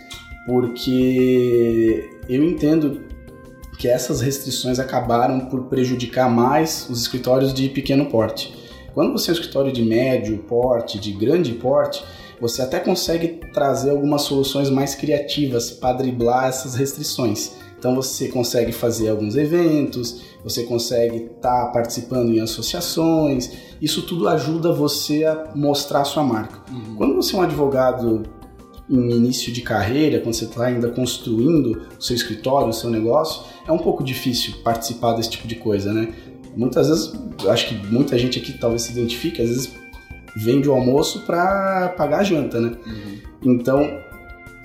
Porque 0.46 2.10
eu 2.30 2.44
entendo 2.44 3.04
que 3.78 3.88
essas 3.88 4.22
restrições 4.22 4.80
acabaram 4.80 5.42
por 5.42 5.66
prejudicar 5.66 6.30
mais 6.30 6.88
os 6.90 7.02
escritórios 7.02 7.54
de 7.54 7.70
pequeno 7.70 8.08
porte. 8.08 8.54
Quando 8.94 9.12
você 9.12 9.30
é 9.30 9.32
um 9.32 9.36
escritório 9.36 9.72
de 9.72 9.84
médio 9.84 10.40
porte, 10.40 11.00
de 11.00 11.12
grande 11.12 11.54
porte, 11.54 12.04
você 12.42 12.62
até 12.62 12.80
consegue 12.80 13.40
trazer 13.54 13.92
algumas 13.92 14.24
soluções 14.24 14.70
mais 14.70 14.96
criativas 14.96 15.70
para 15.70 15.98
driblar 15.98 16.48
essas 16.48 16.76
restrições. 16.76 17.56
Então 17.78 17.96
você 17.96 18.28
consegue 18.28 18.72
fazer 18.72 19.10
alguns 19.10 19.36
eventos, 19.36 20.22
você 20.44 20.64
consegue 20.64 21.26
estar 21.26 21.66
tá 21.66 21.72
participando 21.72 22.34
em 22.34 22.40
associações, 22.40 23.52
isso 23.82 24.02
tudo 24.02 24.28
ajuda 24.28 24.74
você 24.74 25.26
a 25.26 25.52
mostrar 25.56 26.02
a 26.02 26.06
sua 26.06 26.24
marca. 26.24 26.60
Uhum. 26.72 26.96
Quando 26.96 27.16
você 27.16 27.36
é 27.36 27.40
um 27.40 27.42
advogado 27.44 28.24
em 28.90 29.12
início 29.12 29.52
de 29.52 29.62
carreira, 29.62 30.20
quando 30.20 30.34
você 30.34 30.46
está 30.46 30.66
ainda 30.66 30.90
construindo 30.90 31.84
o 32.00 32.02
seu 32.02 32.16
escritório, 32.16 32.70
o 32.70 32.74
seu 32.74 32.90
negócio, 32.90 33.44
é 33.68 33.72
um 33.72 33.78
pouco 33.78 34.04
difícil 34.04 34.56
participar 34.64 35.14
desse 35.14 35.30
tipo 35.32 35.48
de 35.48 35.56
coisa, 35.56 35.94
né? 35.94 36.14
Muitas 36.56 36.88
vezes, 36.88 37.14
acho 37.48 37.68
que 37.68 37.76
muita 37.88 38.18
gente 38.18 38.40
aqui 38.40 38.54
talvez 38.54 38.84
se 38.84 38.92
identifique, 38.92 39.42
às 39.42 39.50
vezes 39.50 39.72
vende 40.36 40.70
o 40.70 40.74
almoço 40.74 41.26
para 41.26 41.90
pagar 41.98 42.20
a 42.20 42.24
janta, 42.24 42.60
né? 42.60 42.78
Uhum. 42.86 43.18
Então, 43.44 44.00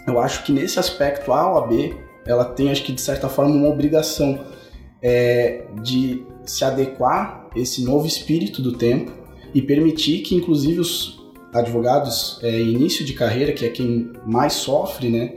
eu 0.07 0.20
acho 0.20 0.44
que 0.44 0.53
nesse 0.53 0.79
aspecto 0.79 1.33
a 1.33 1.53
OAB 1.53 1.94
ela 2.26 2.44
tem, 2.44 2.70
acho 2.70 2.85
que 2.85 2.92
de 2.92 3.00
certa 3.00 3.28
forma, 3.28 3.54
uma 3.54 3.68
obrigação 3.68 4.40
é, 5.00 5.64
de 5.82 6.24
se 6.44 6.64
adequar 6.64 7.48
a 7.54 7.58
esse 7.58 7.82
novo 7.82 8.06
espírito 8.06 8.62
do 8.62 8.72
tempo 8.72 9.12
e 9.54 9.61
permitir 9.61 10.20
que, 10.22 10.35
inclusive, 10.35 10.80
os 10.80 11.20
advogados 11.52 12.38
é, 12.42 12.61
início 12.61 13.04
de 13.04 13.12
carreira, 13.12 13.52
que 13.52 13.64
é 13.64 13.68
quem 13.68 14.11
mais 14.26 14.54
sofre, 14.54 15.11
né? 15.11 15.35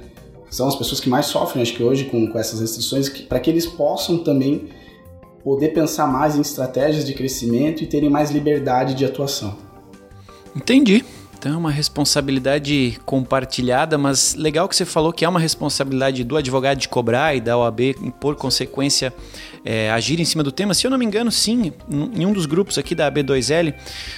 São 0.50 0.68
as 0.68 0.76
pessoas 0.76 1.02
que 1.02 1.10
mais 1.10 1.26
sofrem, 1.26 1.62
acho 1.62 1.74
que 1.74 1.84
hoje, 1.84 2.06
com, 2.06 2.28
com 2.28 2.40
essas 2.40 2.62
restrições, 2.62 3.10
para 3.10 3.40
que 3.40 3.50
eles 3.50 3.66
possam 3.66 4.20
também 4.20 4.70
poder 5.44 5.70
pensar 5.70 6.08
mais 6.08 6.36
em 6.36 6.42
estratégias 6.42 7.06
de 7.06 7.14
crescimento 7.14 7.84
e 7.84 7.88
terem 7.88 8.10
mais 8.10 8.32
liberdade 8.32 8.94
de 8.94 9.04
atuação. 9.04 9.58
Entendi. 10.56 11.04
Então 11.46 11.54
é 11.54 11.58
uma 11.60 11.70
responsabilidade 11.70 13.00
compartilhada, 13.06 14.00
mas 14.00 14.34
legal 14.34 14.68
que 14.68 14.76
você 14.76 14.84
falou 14.84 15.14
que 15.14 15.24
é 15.24 15.30
uma 15.30 15.40
responsabilidade 15.40 16.24
do 16.24 16.36
advogado 16.36 16.80
de 16.80 16.90
cobrar 16.90 17.36
e 17.36 17.40
da 17.40 17.56
OAB, 17.56 17.94
por 18.20 18.36
consequência, 18.36 19.14
é, 19.64 19.92
agir 19.92 20.20
em 20.20 20.26
cima 20.26 20.42
do 20.42 20.52
tema. 20.52 20.74
Se 20.74 20.88
eu 20.88 20.90
não 20.90 20.98
me 20.98 21.06
engano, 21.06 21.32
sim, 21.32 21.72
em 21.88 22.26
um 22.26 22.34
dos 22.34 22.48
grupos 22.48 22.80
aqui 22.80 22.96
da 22.96 23.12
AB2L, 23.12 23.76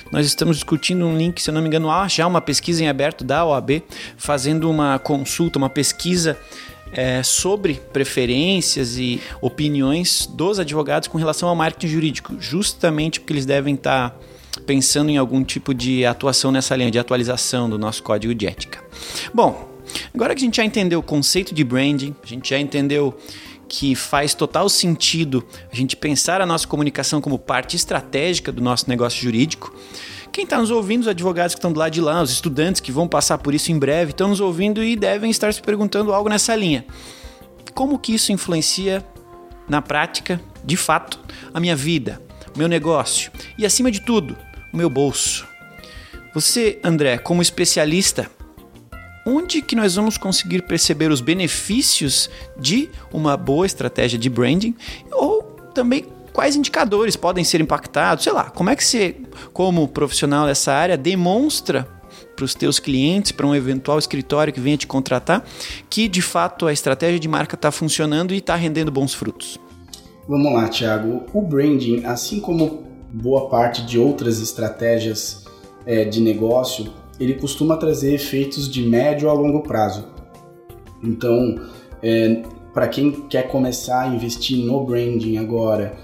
nós 0.10 0.26
estamos 0.26 0.56
discutindo 0.56 1.06
um 1.06 1.18
link, 1.18 1.42
se 1.42 1.50
eu 1.50 1.54
não 1.54 1.62
me 1.62 1.68
engano, 1.68 1.92
há 1.92 2.08
já 2.08 2.26
uma 2.26 2.40
pesquisa 2.40 2.82
em 2.82 2.88
aberto 2.88 3.26
da 3.26 3.44
OAB, 3.44 3.84
fazendo 4.16 4.72
uma 4.72 4.98
consulta, 4.98 5.60
uma 5.60 5.70
pesquisa 5.70 6.40
é, 6.94 7.22
sobre 7.24 7.74
preferências 7.92 8.98
e 8.98 9.22
opiniões 9.42 10.28
dos 10.28 10.62
advogados 10.62 11.10
com 11.10 11.18
relação 11.18 11.50
ao 11.50 11.56
marketing 11.58 11.88
jurídico, 11.88 12.36
justamente 12.40 13.20
porque 13.20 13.34
eles 13.34 13.46
devem 13.46 13.76
estar 13.76 14.18
pensando 14.68 15.10
em 15.10 15.18
algum 15.18 15.44
tipo 15.44 15.74
de 15.74 16.06
atuação 16.06 16.52
nessa 16.52 16.76
linha 16.76 16.92
de 16.92 17.00
atualização 17.00 17.70
do 17.70 17.80
nosso 17.80 18.04
código 18.04 18.36
de 18.36 18.46
ética. 18.46 18.84
Bom, 19.34 19.68
agora 20.14 20.36
que 20.36 20.42
a 20.42 20.46
gente 20.46 20.58
já 20.58 20.66
entendeu 20.66 21.00
o 21.00 21.04
conceito 21.04 21.56
de 21.56 21.64
branding, 21.64 22.14
a 22.22 22.28
gente 22.28 22.50
já 22.50 22.60
entendeu 22.60 23.18
que 23.70 23.96
faz 23.96 24.34
total 24.34 24.68
sentido 24.68 25.46
a 25.72 25.76
gente 25.76 25.96
pensar 25.96 26.42
a 26.42 26.46
nossa 26.46 26.68
comunicação 26.68 27.22
como 27.22 27.40
parte 27.40 27.76
estratégica 27.78 28.52
do 28.52 28.62
nosso 28.62 28.90
negócio 28.90 29.22
jurídico. 29.22 29.74
Quem 30.34 30.44
está 30.44 30.58
nos 30.58 30.70
ouvindo, 30.70 31.02
os 31.02 31.08
advogados 31.08 31.56
que 31.56 31.60
estão 31.60 31.72
do 31.72 31.80
lado 31.80 31.92
de 31.92 32.02
lá, 32.02 32.22
os 32.22 32.32
estudantes 32.32 32.82
que 32.82 32.92
vão 32.92 33.08
passar 33.08 33.38
por 33.38 33.56
isso 33.56 33.72
em 33.72 33.80
breve, 33.80 34.12
estão 34.12 34.28
nos 34.28 34.42
ouvindo 34.42 34.84
e 34.84 34.96
devem 34.96 35.32
estar 35.32 35.54
se 35.54 35.62
perguntando 35.62 36.14
algo 36.14 36.30
nessa 36.30 36.56
linha. 36.56 36.86
Como 37.74 37.98
que 37.98 38.14
isso 38.14 38.34
influencia 38.34 39.04
na 39.68 39.82
prática, 39.82 40.42
de 40.64 40.76
fato, 40.76 41.20
a 41.54 41.60
minha 41.60 41.76
vida, 41.76 42.22
o 42.54 42.58
meu 42.58 42.68
negócio 42.68 43.32
e, 43.58 43.66
acima 43.66 43.90
de 43.90 44.02
tudo, 44.02 44.38
o 44.74 44.78
meu 44.78 44.90
bolso? 44.90 45.48
Você, 46.34 46.80
André, 46.84 47.18
como 47.18 47.42
especialista, 47.42 48.30
onde 49.26 49.62
que 49.62 49.76
nós 49.76 49.96
vamos 49.96 50.18
conseguir 50.18 50.62
perceber 50.64 51.12
os 51.12 51.20
benefícios 51.20 52.30
de 52.58 52.90
uma 53.12 53.36
boa 53.36 53.66
estratégia 53.66 54.18
de 54.18 54.30
branding 54.30 54.76
ou 55.12 55.44
também 55.74 56.06
quais 56.32 56.56
indicadores 56.56 57.16
podem 57.16 57.44
ser 57.44 57.60
impactados, 57.60 58.24
sei 58.24 58.32
lá, 58.32 58.52
como 58.52 58.70
é 58.70 58.76
que 58.76 58.86
você, 58.86 59.16
como 59.52 59.88
profissional 59.88 60.46
dessa 60.46 60.72
área, 60.72 60.96
demonstra 60.96 61.88
para 62.36 62.46
os 62.46 62.54
teus 62.54 62.80
clientes, 62.80 63.32
para 63.32 63.48
um 63.48 63.56
eventual 63.56 63.98
escritório 63.98 64.54
que 64.54 64.60
venha 64.60 64.78
te 64.78 64.86
contratar, 64.86 65.44
que 65.90 66.08
de 66.08 66.22
fato 66.22 66.68
a 66.68 66.72
estratégia 66.72 67.20
de 67.20 67.28
marca 67.28 67.56
está 67.56 67.72
funcionando 67.72 68.34
e 68.34 68.38
está 68.38 68.56
rendendo 68.56 68.92
bons 68.92 69.14
frutos? 69.14 69.60
Vamos 70.28 70.54
lá, 70.54 70.68
Thiago. 70.70 71.26
O 71.34 71.42
branding, 71.42 72.06
assim 72.06 72.40
como 72.40 72.87
boa 73.22 73.50
parte 73.50 73.86
de 73.86 73.98
outras 73.98 74.40
estratégias 74.40 75.46
é, 75.86 76.06
de 76.06 76.22
negócio, 76.22 76.92
ele 77.20 77.34
costuma 77.34 77.78
trazer 77.78 78.14
efeitos 78.14 78.70
de 78.70 78.84
médio 78.84 79.30
a 79.30 79.34
longo 79.34 79.62
prazo. 79.62 80.06
Então, 81.04 81.60
é, 82.02 82.44
para 82.74 82.88
quem 82.88 83.12
quer 83.12 83.48
começar 83.48 84.02
a 84.02 84.08
investir 84.08 84.64
no 84.66 84.86
branding 84.86 85.38
agora 85.38 85.98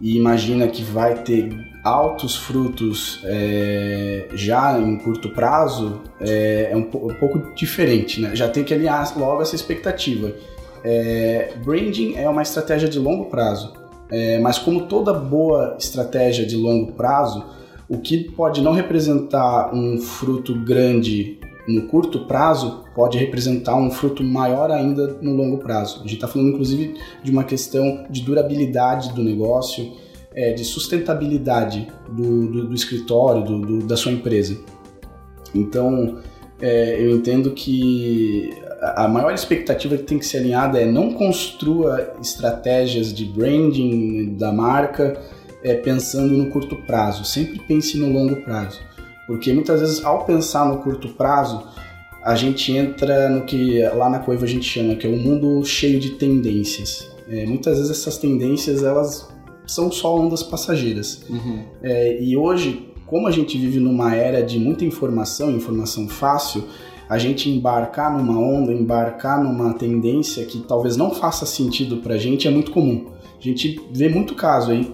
e 0.00 0.16
imagina 0.16 0.66
que 0.66 0.82
vai 0.82 1.22
ter 1.22 1.48
altos 1.84 2.34
frutos 2.34 3.20
é, 3.24 4.28
já 4.34 4.78
em 4.78 4.98
curto 4.98 5.30
prazo, 5.30 6.00
é, 6.20 6.70
é 6.72 6.76
um, 6.76 6.80
um, 6.80 7.14
pouco 7.14 7.54
diferente, 7.54 8.20
né? 8.20 8.34
Já 8.34 8.48
tem 8.48 8.64
que 8.64 8.74
alinhar 8.74 9.16
logo 9.16 9.40
essa 9.40 9.54
expectativa. 9.54 10.34
É, 10.82 11.52
branding 11.64 12.16
é 12.16 12.28
uma 12.28 12.42
estratégia 12.42 12.88
de 12.88 12.98
longo 12.98 13.26
prazo, 13.26 13.72
é, 14.10 14.38
mas 14.38 14.58
como 14.58 14.86
toda 14.86 15.12
boa 15.12 15.76
estratégia 15.78 16.46
de 16.46 16.56
longo 16.56 16.92
prazo, 16.92 17.44
o 17.88 17.98
que 17.98 18.24
pode 18.32 18.60
não 18.60 18.72
representar 18.72 19.74
um 19.74 19.98
fruto 19.98 20.54
grande 20.54 21.38
no 21.68 21.82
curto 21.82 22.20
prazo 22.26 22.84
pode 22.94 23.18
representar 23.18 23.76
um 23.76 23.90
fruto 23.90 24.22
maior 24.22 24.70
ainda 24.70 25.18
no 25.20 25.34
longo 25.34 25.58
prazo. 25.58 25.96
A 25.96 26.02
gente 26.02 26.14
está 26.14 26.28
falando, 26.28 26.50
inclusive, 26.50 26.94
de 27.22 27.30
uma 27.30 27.44
questão 27.44 28.06
de 28.08 28.22
durabilidade 28.22 29.12
do 29.12 29.22
negócio, 29.22 29.92
é, 30.34 30.52
de 30.52 30.64
sustentabilidade 30.64 31.88
do, 32.08 32.46
do, 32.46 32.68
do 32.68 32.74
escritório, 32.74 33.42
do, 33.42 33.78
da 33.86 33.96
sua 33.96 34.12
empresa. 34.12 34.56
Então, 35.54 36.18
é, 36.60 37.00
eu 37.00 37.10
entendo 37.16 37.50
que 37.50 38.50
a 38.94 39.08
maior 39.08 39.32
expectativa 39.32 39.96
que 39.96 40.04
tem 40.04 40.18
que 40.18 40.26
ser 40.26 40.38
alinhada 40.38 40.80
é 40.80 40.86
não 40.86 41.12
construa 41.12 42.14
estratégias 42.20 43.12
de 43.12 43.24
branding 43.24 44.34
da 44.34 44.52
marca 44.52 45.20
é, 45.62 45.74
pensando 45.74 46.36
no 46.36 46.50
curto 46.50 46.76
prazo, 46.86 47.24
sempre 47.24 47.58
pense 47.66 47.98
no 47.98 48.12
longo 48.12 48.36
prazo. 48.42 48.80
Porque 49.26 49.52
muitas 49.52 49.80
vezes, 49.80 50.04
ao 50.04 50.24
pensar 50.24 50.66
no 50.66 50.78
curto 50.78 51.08
prazo, 51.08 51.66
a 52.22 52.34
gente 52.34 52.72
entra 52.72 53.28
no 53.28 53.44
que 53.44 53.82
lá 53.82 54.08
na 54.08 54.20
Coiva 54.20 54.44
a 54.44 54.48
gente 54.48 54.64
chama, 54.64 54.94
que 54.94 55.06
é 55.06 55.10
um 55.10 55.18
mundo 55.18 55.64
cheio 55.64 55.98
de 55.98 56.10
tendências. 56.10 57.10
É, 57.28 57.44
muitas 57.44 57.78
vezes 57.78 57.90
essas 57.90 58.18
tendências, 58.18 58.84
elas 58.84 59.28
são 59.66 59.90
só 59.90 60.16
ondas 60.16 60.42
passageiras. 60.42 61.24
Uhum. 61.28 61.64
É, 61.82 62.22
e 62.22 62.36
hoje, 62.36 62.92
como 63.04 63.26
a 63.26 63.30
gente 63.32 63.58
vive 63.58 63.80
numa 63.80 64.14
era 64.14 64.42
de 64.42 64.58
muita 64.58 64.84
informação, 64.84 65.50
informação 65.50 66.08
fácil, 66.08 66.64
a 67.08 67.18
gente 67.18 67.48
embarcar 67.48 68.16
numa 68.16 68.38
onda, 68.38 68.72
embarcar 68.72 69.42
numa 69.42 69.74
tendência 69.74 70.44
que 70.44 70.60
talvez 70.60 70.96
não 70.96 71.14
faça 71.14 71.46
sentido 71.46 71.98
pra 71.98 72.16
gente 72.16 72.48
é 72.48 72.50
muito 72.50 72.70
comum. 72.70 73.06
A 73.38 73.42
gente 73.42 73.80
vê 73.92 74.08
muito 74.08 74.34
caso 74.34 74.72
aí, 74.72 74.92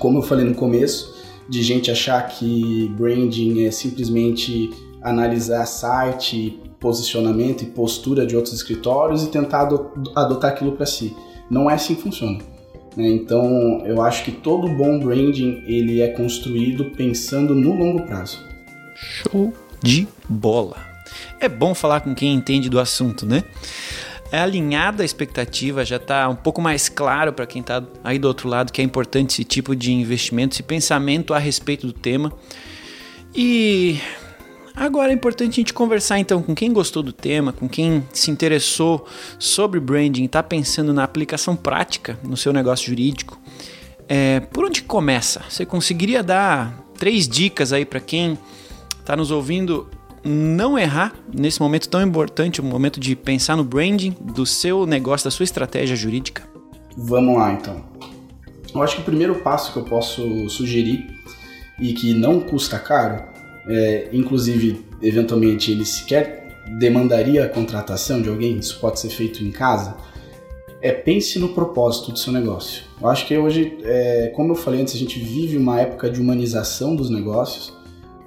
como 0.00 0.18
eu 0.18 0.22
falei 0.22 0.44
no 0.44 0.54
começo, 0.54 1.16
de 1.48 1.62
gente 1.62 1.90
achar 1.90 2.26
que 2.28 2.92
branding 2.96 3.64
é 3.64 3.70
simplesmente 3.70 4.70
analisar 5.02 5.64
site, 5.66 6.60
posicionamento 6.80 7.62
e 7.62 7.66
postura 7.66 8.26
de 8.26 8.36
outros 8.36 8.54
escritórios 8.54 9.24
e 9.24 9.28
tentar 9.28 9.68
adotar 10.14 10.52
aquilo 10.52 10.72
para 10.72 10.86
si. 10.86 11.16
Não 11.50 11.70
é 11.70 11.74
assim 11.74 11.94
que 11.94 12.02
funciona. 12.02 12.38
Né? 12.96 13.08
Então, 13.08 13.82
eu 13.86 14.02
acho 14.02 14.24
que 14.24 14.32
todo 14.32 14.68
bom 14.68 14.98
branding 14.98 15.62
ele 15.66 16.00
é 16.00 16.08
construído 16.08 16.86
pensando 16.96 17.54
no 17.54 17.74
longo 17.74 18.02
prazo. 18.02 18.38
Show 18.94 19.52
de 19.82 20.06
bola. 20.28 20.87
É 21.40 21.48
bom 21.48 21.74
falar 21.74 22.00
com 22.00 22.14
quem 22.14 22.34
entende 22.34 22.68
do 22.68 22.78
assunto, 22.78 23.26
né? 23.26 23.44
é 24.30 24.40
alinhada 24.40 25.02
a 25.02 25.06
expectativa, 25.06 25.84
já 25.84 25.96
está 25.96 26.28
um 26.28 26.34
pouco 26.34 26.60
mais 26.60 26.88
claro 26.88 27.32
para 27.32 27.46
quem 27.46 27.60
está 27.60 27.82
aí 28.04 28.18
do 28.18 28.28
outro 28.28 28.48
lado 28.48 28.72
que 28.72 28.80
é 28.80 28.84
importante 28.84 29.32
esse 29.32 29.44
tipo 29.44 29.74
de 29.74 29.92
investimento, 29.92 30.54
esse 30.54 30.62
pensamento 30.62 31.32
a 31.32 31.38
respeito 31.38 31.86
do 31.86 31.92
tema. 31.92 32.32
E 33.34 33.98
agora 34.76 35.10
é 35.10 35.14
importante 35.14 35.52
a 35.52 35.56
gente 35.56 35.72
conversar 35.72 36.18
então 36.18 36.42
com 36.42 36.54
quem 36.54 36.72
gostou 36.72 37.02
do 37.02 37.12
tema, 37.12 37.52
com 37.52 37.68
quem 37.68 38.04
se 38.12 38.30
interessou 38.30 39.06
sobre 39.38 39.80
branding, 39.80 40.24
está 40.24 40.42
pensando 40.42 40.92
na 40.92 41.04
aplicação 41.04 41.56
prática 41.56 42.18
no 42.22 42.36
seu 42.36 42.52
negócio 42.52 42.86
jurídico. 42.86 43.40
É, 44.06 44.40
por 44.40 44.64
onde 44.64 44.82
começa? 44.82 45.42
Você 45.48 45.64
conseguiria 45.64 46.22
dar 46.22 46.78
três 46.98 47.28
dicas 47.28 47.72
aí 47.72 47.84
para 47.84 48.00
quem 48.00 48.38
está 49.00 49.16
nos 49.16 49.30
ouvindo 49.30 49.88
não 50.28 50.78
errar 50.78 51.14
nesse 51.32 51.60
momento 51.60 51.88
tão 51.88 52.02
importante, 52.02 52.60
o 52.60 52.64
momento 52.64 53.00
de 53.00 53.16
pensar 53.16 53.56
no 53.56 53.64
branding 53.64 54.14
do 54.20 54.44
seu 54.44 54.86
negócio, 54.86 55.24
da 55.24 55.30
sua 55.30 55.44
estratégia 55.44 55.96
jurídica? 55.96 56.42
Vamos 56.96 57.36
lá 57.36 57.52
então. 57.52 57.82
Eu 58.74 58.82
acho 58.82 58.96
que 58.96 59.02
o 59.02 59.04
primeiro 59.04 59.36
passo 59.36 59.72
que 59.72 59.78
eu 59.78 59.84
posso 59.84 60.48
sugerir 60.48 61.06
e 61.80 61.92
que 61.92 62.12
não 62.12 62.40
custa 62.40 62.78
caro, 62.78 63.22
é, 63.68 64.08
inclusive 64.12 64.84
eventualmente 65.00 65.70
ele 65.70 65.84
sequer 65.84 66.38
demandaria 66.78 67.44
a 67.44 67.48
contratação 67.48 68.20
de 68.20 68.28
alguém, 68.28 68.58
isso 68.58 68.78
pode 68.78 69.00
ser 69.00 69.08
feito 69.08 69.42
em 69.42 69.50
casa, 69.50 69.96
é 70.80 70.92
pense 70.92 71.38
no 71.38 71.48
propósito 71.50 72.12
do 72.12 72.18
seu 72.18 72.32
negócio. 72.32 72.82
Eu 73.00 73.08
acho 73.08 73.26
que 73.26 73.36
hoje, 73.36 73.78
é, 73.82 74.32
como 74.34 74.52
eu 74.52 74.56
falei 74.56 74.82
antes, 74.82 74.94
a 74.94 74.98
gente 74.98 75.18
vive 75.18 75.56
uma 75.56 75.80
época 75.80 76.10
de 76.10 76.20
humanização 76.20 76.94
dos 76.94 77.10
negócios 77.10 77.72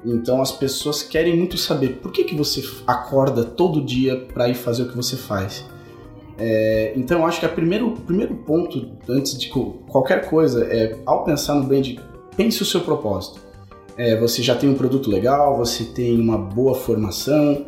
então 0.05 0.41
as 0.41 0.51
pessoas 0.51 1.03
querem 1.03 1.35
muito 1.35 1.57
saber 1.57 1.99
por 2.01 2.11
que, 2.11 2.23
que 2.23 2.35
você 2.35 2.63
acorda 2.87 3.43
todo 3.43 3.83
dia 3.83 4.17
para 4.33 4.49
ir 4.49 4.55
fazer 4.55 4.83
o 4.83 4.89
que 4.89 4.95
você 4.95 5.15
faz. 5.15 5.65
É, 6.37 6.93
então 6.95 7.19
eu 7.19 7.25
acho 7.25 7.39
que 7.39 7.45
o 7.45 7.49
primeiro, 7.49 7.91
primeiro 7.91 8.33
ponto, 8.35 8.97
antes 9.07 9.37
de 9.37 9.49
qualquer 9.49 10.27
coisa, 10.27 10.65
é 10.65 10.97
ao 11.05 11.23
pensar 11.23 11.55
no 11.55 11.63
brand, 11.63 11.95
pense 12.35 12.61
o 12.61 12.65
seu 12.65 12.81
propósito. 12.81 13.39
É, 13.95 14.19
você 14.19 14.41
já 14.41 14.55
tem 14.55 14.69
um 14.69 14.73
produto 14.73 15.09
legal, 15.09 15.57
você 15.57 15.83
tem 15.83 16.19
uma 16.19 16.37
boa 16.37 16.73
formação, 16.73 17.67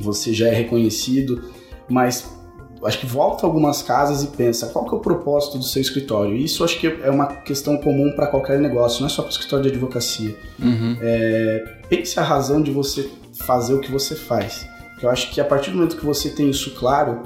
você 0.00 0.34
já 0.34 0.48
é 0.48 0.54
reconhecido, 0.54 1.44
mas 1.88 2.35
acho 2.82 2.98
que 2.98 3.06
volta 3.06 3.46
algumas 3.46 3.82
casas 3.82 4.22
e 4.22 4.28
pensa 4.28 4.66
qual 4.68 4.84
que 4.84 4.94
é 4.94 4.98
o 4.98 5.00
propósito 5.00 5.58
do 5.58 5.64
seu 5.64 5.80
escritório. 5.80 6.36
Isso 6.36 6.64
acho 6.64 6.78
que 6.78 6.86
é 6.86 7.10
uma 7.10 7.26
questão 7.26 7.76
comum 7.76 8.12
para 8.14 8.26
qualquer 8.26 8.58
negócio, 8.58 9.00
não 9.00 9.06
é 9.06 9.10
só 9.10 9.22
para 9.22 9.28
o 9.28 9.32
escritório 9.32 9.64
de 9.64 9.70
advocacia. 9.70 10.36
Uhum. 10.58 10.96
É, 11.00 11.64
pense 11.88 12.18
a 12.18 12.22
razão 12.22 12.60
de 12.62 12.70
você 12.70 13.10
fazer 13.44 13.74
o 13.74 13.80
que 13.80 13.90
você 13.90 14.14
faz. 14.14 14.66
Porque 14.90 15.06
eu 15.06 15.10
acho 15.10 15.30
que 15.30 15.40
a 15.40 15.44
partir 15.44 15.70
do 15.70 15.76
momento 15.76 15.96
que 15.96 16.06
você 16.06 16.30
tem 16.30 16.50
isso 16.50 16.74
claro 16.74 17.22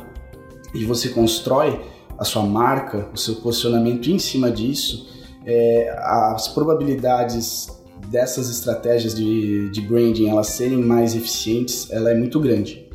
e 0.74 0.84
você 0.84 1.08
constrói, 1.08 1.80
a 2.18 2.24
sua 2.24 2.42
marca, 2.42 3.08
o 3.14 3.16
seu 3.16 3.36
posicionamento 3.36 4.10
em 4.10 4.18
cima 4.18 4.50
disso, 4.50 5.08
é, 5.46 5.90
as 5.98 6.48
probabilidades 6.48 7.68
dessas 8.08 8.50
estratégias 8.50 9.14
de, 9.14 9.70
de 9.70 9.80
branding 9.80 10.28
elas 10.28 10.48
serem 10.48 10.78
mais 10.78 11.16
eficientes, 11.16 11.90
ela 11.90 12.10
é 12.10 12.14
muito 12.14 12.38
grande. 12.38 12.86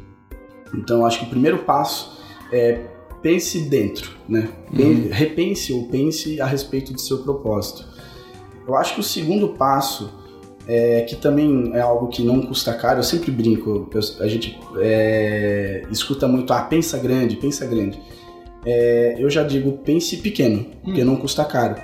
Então, 0.73 1.05
acho 1.05 1.19
que 1.19 1.25
o 1.25 1.29
primeiro 1.29 1.59
passo 1.59 2.14
é 2.55 2.81
pense 3.21 3.59
dentro, 3.61 4.11
né? 4.29 4.49
Uhum. 4.71 5.09
Repense 5.09 5.73
ou 5.73 5.87
pense 5.87 6.39
a 6.39 6.45
respeito 6.45 6.93
do 6.93 7.01
seu 7.01 7.19
propósito. 7.19 7.83
Eu 8.67 8.75
acho 8.75 8.93
que 8.93 8.99
o 8.99 9.03
segundo 9.03 9.49
passo, 9.49 10.11
é, 10.67 11.01
que 11.01 11.15
também 11.15 11.71
é 11.73 11.81
algo 11.81 12.07
que 12.07 12.23
não 12.23 12.41
custa 12.41 12.71
caro, 12.73 12.99
eu 12.99 13.03
sempre 13.03 13.31
brinco, 13.31 13.89
a 14.19 14.27
gente 14.27 14.59
é, 14.77 15.83
escuta 15.91 16.27
muito, 16.27 16.53
ah, 16.53 16.61
pensa 16.61 16.99
grande, 16.99 17.35
pensa 17.35 17.65
grande. 17.65 17.99
É, 18.63 19.15
eu 19.17 19.29
já 19.29 19.41
digo, 19.41 19.79
pense 19.83 20.17
pequeno, 20.17 20.65
porque 20.83 21.01
hum. 21.01 21.05
não 21.05 21.15
custa 21.15 21.43
caro. 21.45 21.75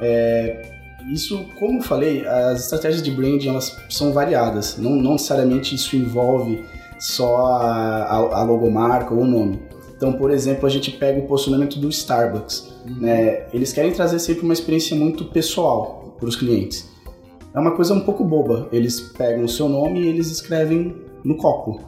É, 0.00 0.70
isso, 1.12 1.44
como 1.58 1.78
eu 1.78 1.82
falei, 1.82 2.26
as 2.26 2.64
estratégias 2.64 3.02
de 3.02 3.10
branding 3.10 3.48
elas 3.48 3.76
são 3.88 4.12
variadas. 4.12 4.76
Não, 4.76 4.96
não 4.96 5.12
necessariamente 5.12 5.74
isso 5.74 5.94
envolve 5.94 6.64
só 6.98 7.46
a, 7.46 8.02
a, 8.02 8.16
a 8.40 8.42
logomarca 8.42 9.14
ou 9.14 9.22
o 9.22 9.24
nome. 9.24 9.69
Então, 10.00 10.14
por 10.14 10.30
exemplo, 10.30 10.64
a 10.66 10.70
gente 10.70 10.92
pega 10.92 11.20
o 11.20 11.26
posicionamento 11.26 11.78
do 11.78 11.90
Starbucks. 11.90 12.72
Uhum. 12.88 13.00
Né? 13.02 13.42
Eles 13.52 13.70
querem 13.70 13.92
trazer 13.92 14.18
sempre 14.18 14.44
uma 14.44 14.54
experiência 14.54 14.96
muito 14.96 15.26
pessoal 15.26 16.16
para 16.18 16.26
os 16.26 16.34
clientes. 16.34 16.88
É 17.52 17.60
uma 17.60 17.72
coisa 17.72 17.92
um 17.92 18.00
pouco 18.00 18.24
boba. 18.24 18.66
Eles 18.72 18.98
pegam 18.98 19.44
o 19.44 19.48
seu 19.48 19.68
nome 19.68 20.00
e 20.00 20.06
eles 20.06 20.30
escrevem 20.30 20.96
no 21.22 21.36
copo. 21.36 21.82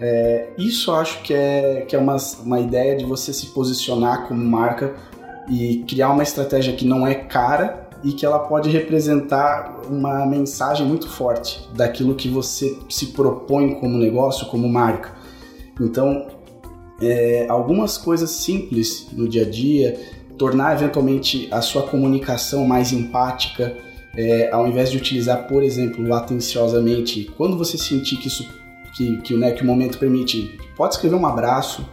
É, 0.00 0.48
isso 0.56 0.90
eu 0.90 0.94
acho 0.94 1.22
que 1.22 1.34
é, 1.34 1.82
que 1.86 1.94
é 1.94 1.98
uma, 1.98 2.16
uma 2.42 2.58
ideia 2.58 2.96
de 2.96 3.04
você 3.04 3.30
se 3.30 3.48
posicionar 3.48 4.26
como 4.26 4.42
marca 4.42 4.94
e 5.46 5.84
criar 5.86 6.12
uma 6.12 6.22
estratégia 6.22 6.72
que 6.72 6.86
não 6.86 7.06
é 7.06 7.14
cara 7.14 7.90
e 8.02 8.12
que 8.12 8.24
ela 8.24 8.38
pode 8.38 8.70
representar 8.70 9.82
uma 9.86 10.24
mensagem 10.24 10.86
muito 10.86 11.10
forte 11.10 11.68
daquilo 11.74 12.14
que 12.14 12.26
você 12.26 12.78
se 12.88 13.08
propõe 13.08 13.74
como 13.74 13.98
negócio, 13.98 14.46
como 14.46 14.66
marca. 14.66 15.12
Então, 15.78 16.39
é, 17.00 17.46
algumas 17.48 17.96
coisas 17.96 18.30
simples 18.30 19.06
no 19.12 19.28
dia 19.28 19.42
a 19.42 19.50
dia, 19.50 19.98
tornar 20.38 20.74
eventualmente 20.74 21.48
a 21.50 21.60
sua 21.60 21.82
comunicação 21.82 22.66
mais 22.66 22.92
empática, 22.92 23.76
é, 24.16 24.50
ao 24.50 24.66
invés 24.66 24.90
de 24.90 24.96
utilizar, 24.96 25.46
por 25.46 25.62
exemplo, 25.62 26.12
atenciosamente, 26.14 27.30
quando 27.36 27.56
você 27.56 27.78
sentir 27.78 28.16
que 28.16 28.28
isso 28.28 28.48
que, 28.96 29.18
que, 29.18 29.36
né, 29.36 29.52
que 29.52 29.62
o 29.62 29.66
momento 29.66 29.98
permite, 29.98 30.58
pode 30.76 30.94
escrever 30.94 31.14
um 31.14 31.26
abraço. 31.26 31.88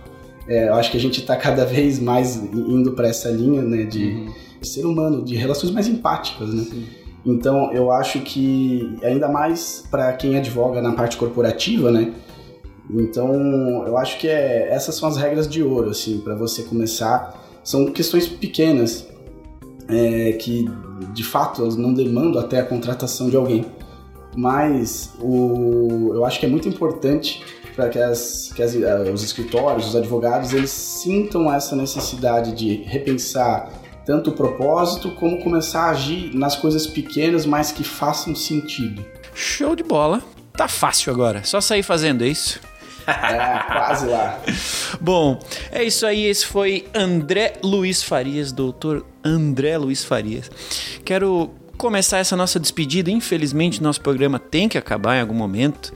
É, 0.47 0.69
eu 0.69 0.75
acho 0.75 0.89
que 0.89 0.97
a 0.97 0.99
gente 0.99 1.19
está 1.19 1.35
cada 1.35 1.65
vez 1.65 1.99
mais 1.99 2.35
indo 2.37 2.93
para 2.93 3.07
essa 3.07 3.29
linha 3.29 3.61
né, 3.61 3.83
de 3.83 4.05
uhum 4.05 4.47
ser 4.61 4.85
humano, 4.85 5.23
de 5.23 5.35
relações 5.35 5.71
mais 5.71 5.87
empáticas, 5.87 6.53
né? 6.53 6.63
Sim. 6.63 6.85
Então, 7.25 7.73
eu 7.73 7.91
acho 7.91 8.21
que, 8.21 8.97
ainda 9.03 9.27
mais 9.27 9.83
para 9.91 10.13
quem 10.13 10.37
advoga 10.37 10.81
na 10.81 10.93
parte 10.93 11.17
corporativa, 11.17 11.91
né? 11.91 12.13
Então, 12.89 13.85
eu 13.85 13.97
acho 13.97 14.17
que 14.19 14.27
é, 14.27 14.69
essas 14.71 14.95
são 14.95 15.09
as 15.09 15.17
regras 15.17 15.47
de 15.47 15.61
ouro, 15.61 15.89
assim, 15.89 16.19
para 16.19 16.35
você 16.35 16.63
começar. 16.63 17.43
São 17.63 17.87
questões 17.87 18.27
pequenas, 18.27 19.05
é, 19.89 20.33
que 20.33 20.65
de 21.13 21.23
fato 21.23 21.61
elas 21.61 21.75
não 21.75 21.93
demandam 21.93 22.41
até 22.41 22.59
a 22.59 22.63
contratação 22.63 23.29
de 23.29 23.35
alguém. 23.35 23.65
Mas 24.35 25.13
o, 25.19 26.11
eu 26.13 26.23
acho 26.23 26.39
que 26.39 26.45
é 26.45 26.49
muito 26.49 26.69
importante 26.69 27.43
para 27.75 27.89
que, 27.89 27.99
as, 27.99 28.51
que 28.55 28.63
as, 28.63 28.73
os 29.13 29.23
escritórios, 29.23 29.89
os 29.89 29.95
advogados, 29.95 30.53
eles 30.53 30.71
sintam 30.71 31.51
essa 31.51 31.75
necessidade 31.75 32.53
de 32.53 32.83
repensar 32.83 33.71
tanto 34.05 34.29
o 34.29 34.33
propósito 34.33 35.11
como 35.11 35.43
começar 35.43 35.87
a 35.87 35.89
agir 35.89 36.33
nas 36.33 36.55
coisas 36.55 36.87
pequenas, 36.87 37.45
mas 37.45 37.71
que 37.71 37.83
façam 37.83 38.33
sentido. 38.33 39.05
Show 39.33 39.75
de 39.75 39.83
bola. 39.83 40.23
Tá 40.53 40.67
fácil 40.67 41.11
agora, 41.11 41.43
só 41.43 41.61
sair 41.61 41.83
fazendo 41.83 42.23
é 42.23 42.29
isso. 42.29 42.59
É, 43.27 43.63
quase 43.65 44.05
lá. 44.07 44.39
Bom, 44.99 45.39
é 45.71 45.83
isso 45.83 46.05
aí. 46.05 46.25
Esse 46.25 46.45
foi 46.45 46.87
André 46.93 47.53
Luiz 47.63 48.03
Farias, 48.03 48.51
doutor 48.51 49.05
André 49.23 49.77
Luiz 49.77 50.03
Farias. 50.03 50.51
Quero 51.05 51.51
começar 51.77 52.17
essa 52.17 52.35
nossa 52.35 52.59
despedida. 52.59 53.09
Infelizmente, 53.11 53.81
nosso 53.81 54.01
programa 54.01 54.39
tem 54.39 54.67
que 54.67 54.77
acabar 54.77 55.17
em 55.17 55.21
algum 55.21 55.33
momento. 55.33 55.93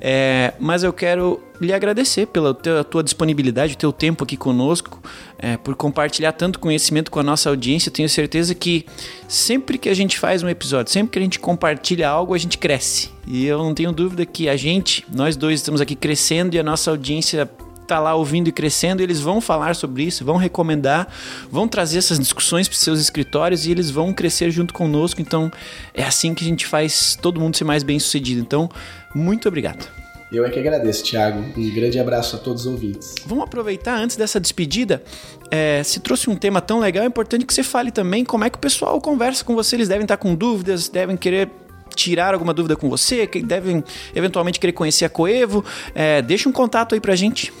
É, 0.00 0.54
mas 0.58 0.82
eu 0.82 0.92
quero 0.92 1.40
lhe 1.60 1.72
agradecer 1.72 2.26
pela 2.26 2.54
tua 2.54 3.02
disponibilidade, 3.02 3.74
o 3.74 3.76
teu 3.76 3.92
tempo 3.92 4.24
aqui 4.24 4.36
conosco, 4.36 5.00
é, 5.38 5.58
por 5.58 5.74
compartilhar 5.74 6.32
tanto 6.32 6.58
conhecimento 6.58 7.10
com 7.10 7.20
a 7.20 7.22
nossa 7.22 7.50
audiência. 7.50 7.90
Tenho 7.90 8.08
certeza 8.08 8.54
que 8.54 8.86
sempre 9.28 9.78
que 9.78 9.88
a 9.88 9.94
gente 9.94 10.18
faz 10.18 10.42
um 10.42 10.48
episódio, 10.48 10.92
sempre 10.92 11.12
que 11.12 11.18
a 11.18 11.22
gente 11.22 11.38
compartilha 11.38 12.08
algo, 12.08 12.34
a 12.34 12.38
gente 12.38 12.56
cresce. 12.58 13.10
E 13.26 13.46
eu 13.46 13.58
não 13.58 13.74
tenho 13.74 13.92
dúvida 13.92 14.24
que 14.24 14.48
a 14.48 14.56
gente, 14.56 15.04
nós 15.12 15.36
dois 15.36 15.60
estamos 15.60 15.80
aqui 15.80 15.94
crescendo 15.94 16.54
e 16.54 16.58
a 16.58 16.62
nossa 16.62 16.90
audiência 16.90 17.48
está 17.90 17.98
lá 17.98 18.14
ouvindo 18.14 18.48
e 18.48 18.52
crescendo, 18.52 19.02
eles 19.02 19.20
vão 19.20 19.40
falar 19.40 19.74
sobre 19.74 20.04
isso, 20.04 20.24
vão 20.24 20.36
recomendar, 20.36 21.08
vão 21.50 21.66
trazer 21.66 21.98
essas 21.98 22.18
discussões 22.18 22.68
para 22.68 22.78
seus 22.78 23.00
escritórios 23.00 23.66
e 23.66 23.72
eles 23.72 23.90
vão 23.90 24.12
crescer 24.12 24.50
junto 24.52 24.72
conosco. 24.72 25.20
Então, 25.20 25.50
é 25.92 26.04
assim 26.04 26.32
que 26.32 26.44
a 26.44 26.46
gente 26.46 26.66
faz 26.66 27.18
todo 27.20 27.40
mundo 27.40 27.56
ser 27.56 27.64
mais 27.64 27.82
bem 27.82 27.98
sucedido. 27.98 28.40
Então, 28.40 28.70
muito 29.12 29.48
obrigado. 29.48 29.88
Eu 30.32 30.46
é 30.46 30.50
que 30.50 30.60
agradeço, 30.60 31.02
Thiago. 31.02 31.40
Um 31.56 31.74
grande 31.74 31.98
abraço 31.98 32.36
a 32.36 32.38
todos 32.38 32.64
os 32.64 32.72
ouvintes. 32.72 33.16
Vamos 33.26 33.42
aproveitar 33.42 33.96
antes 33.96 34.16
dessa 34.16 34.38
despedida. 34.38 35.02
É, 35.50 35.82
se 35.82 35.98
trouxe 35.98 36.30
um 36.30 36.36
tema 36.36 36.60
tão 36.60 36.78
legal, 36.78 37.02
é 37.02 37.06
importante 37.08 37.44
que 37.44 37.52
você 37.52 37.64
fale 37.64 37.90
também 37.90 38.24
como 38.24 38.44
é 38.44 38.50
que 38.50 38.56
o 38.56 38.60
pessoal 38.60 39.00
conversa 39.00 39.44
com 39.44 39.56
você. 39.56 39.74
Eles 39.74 39.88
devem 39.88 40.04
estar 40.04 40.16
com 40.16 40.32
dúvidas, 40.36 40.88
devem 40.88 41.16
querer 41.16 41.50
tirar 41.96 42.32
alguma 42.32 42.54
dúvida 42.54 42.76
com 42.76 42.88
você, 42.88 43.26
que 43.26 43.42
devem 43.42 43.82
eventualmente 44.14 44.60
querer 44.60 44.72
conhecer 44.72 45.04
a 45.04 45.08
Coevo. 45.08 45.64
É, 45.92 46.22
deixa 46.22 46.48
um 46.48 46.52
contato 46.52 46.94
aí 46.94 47.00
pra 47.00 47.16
gente. 47.16 47.52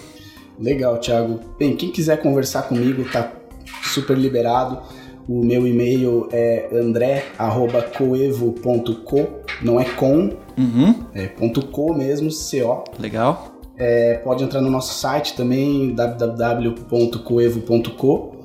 Legal, 0.60 0.98
Thiago. 0.98 1.40
Bem, 1.58 1.74
quem 1.74 1.90
quiser 1.90 2.20
conversar 2.20 2.64
comigo 2.64 3.02
tá 3.10 3.32
super 3.82 4.14
liberado. 4.16 4.78
O 5.26 5.42
meu 5.44 5.66
e-mail 5.66 6.28
é 6.32 6.68
andré.coevo.co, 6.72 9.26
não 9.62 9.80
é 9.80 9.84
com, 9.84 10.36
uhum. 10.58 10.94
é 11.14 11.28
ponto 11.28 11.66
.co 11.66 11.94
mesmo, 11.94 12.28
CO. 12.30 12.84
Legal. 12.98 13.54
É, 13.76 14.14
pode 14.18 14.42
entrar 14.44 14.60
no 14.60 14.68
nosso 14.68 14.92
site 14.92 15.34
também, 15.34 15.94
www.coevo.co. 15.94 18.36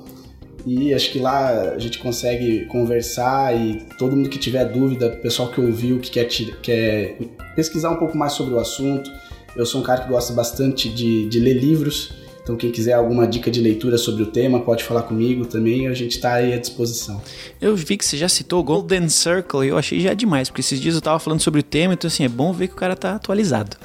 E 0.64 0.94
acho 0.94 1.12
que 1.12 1.18
lá 1.18 1.72
a 1.72 1.78
gente 1.78 1.98
consegue 1.98 2.64
conversar 2.66 3.54
e 3.56 3.86
todo 3.98 4.16
mundo 4.16 4.28
que 4.28 4.38
tiver 4.38 4.64
dúvida, 4.64 5.10
pessoal 5.10 5.48
que 5.48 5.60
ouviu, 5.60 5.98
que 6.00 6.10
quer, 6.10 6.26
quer 6.62 7.18
pesquisar 7.54 7.90
um 7.90 7.96
pouco 7.96 8.16
mais 8.16 8.32
sobre 8.32 8.54
o 8.54 8.58
assunto, 8.58 9.10
eu 9.56 9.66
sou 9.66 9.80
um 9.80 9.84
cara 9.84 10.02
que 10.02 10.08
gosta 10.08 10.32
bastante 10.32 10.88
de, 10.88 11.26
de 11.28 11.40
ler 11.40 11.54
livros, 11.54 12.10
então, 12.46 12.54
quem 12.54 12.70
quiser 12.70 12.92
alguma 12.92 13.26
dica 13.26 13.50
de 13.50 13.60
leitura 13.60 13.98
sobre 13.98 14.22
o 14.22 14.26
tema, 14.26 14.60
pode 14.60 14.84
falar 14.84 15.02
comigo 15.02 15.44
também, 15.44 15.88
a 15.88 15.94
gente 15.94 16.12
está 16.12 16.34
aí 16.34 16.54
à 16.54 16.56
disposição. 16.56 17.20
Eu 17.60 17.74
vi 17.74 17.96
que 17.96 18.04
você 18.04 18.16
já 18.16 18.28
citou 18.28 18.62
Golden 18.62 19.08
Circle 19.08 19.66
e 19.66 19.70
eu 19.70 19.76
achei 19.76 19.98
já 19.98 20.14
demais, 20.14 20.48
porque 20.48 20.60
esses 20.60 20.80
dias 20.80 20.94
eu 20.94 21.00
estava 21.00 21.18
falando 21.18 21.40
sobre 21.40 21.58
o 21.58 21.62
tema, 21.64 21.94
então 21.94 22.06
assim, 22.06 22.22
é 22.22 22.28
bom 22.28 22.52
ver 22.52 22.68
que 22.68 22.74
o 22.74 22.76
cara 22.76 22.92
está 22.92 23.16
atualizado. 23.16 23.76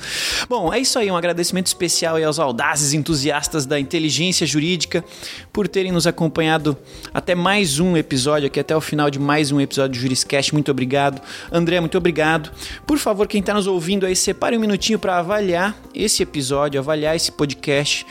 Bom, 0.48 0.72
é 0.72 0.78
isso 0.78 1.00
aí, 1.00 1.10
um 1.10 1.18
agradecimento 1.18 1.66
especial 1.66 2.24
aos 2.24 2.38
audazes 2.38 2.94
entusiastas 2.94 3.66
da 3.66 3.80
inteligência 3.80 4.46
jurídica 4.46 5.04
por 5.52 5.68
terem 5.68 5.92
nos 5.92 6.06
acompanhado 6.06 6.78
até 7.12 7.34
mais 7.34 7.80
um 7.80 7.98
episódio, 7.98 8.46
aqui 8.46 8.60
até 8.60 8.78
o 8.78 8.82
final 8.82 9.10
de 9.10 9.18
mais 9.18 9.52
um 9.52 9.60
episódio 9.60 9.98
do 9.98 10.02
Juriscast. 10.04 10.54
Muito 10.54 10.70
obrigado. 10.70 11.20
André, 11.52 11.80
muito 11.80 11.98
obrigado. 11.98 12.52
Por 12.86 13.00
favor, 13.00 13.28
quem 13.28 13.40
está 13.40 13.56
nos 13.56 13.66
ouvindo 13.66 14.06
aí, 14.06 14.16
separe 14.16 14.56
um 14.56 14.60
minutinho 14.60 15.00
para 15.00 15.18
avaliar 15.18 15.76
esse 15.96 16.22
episódio, 16.22 16.80
avaliar 16.80 17.16
esse 17.16 17.32
podcast 17.32 18.06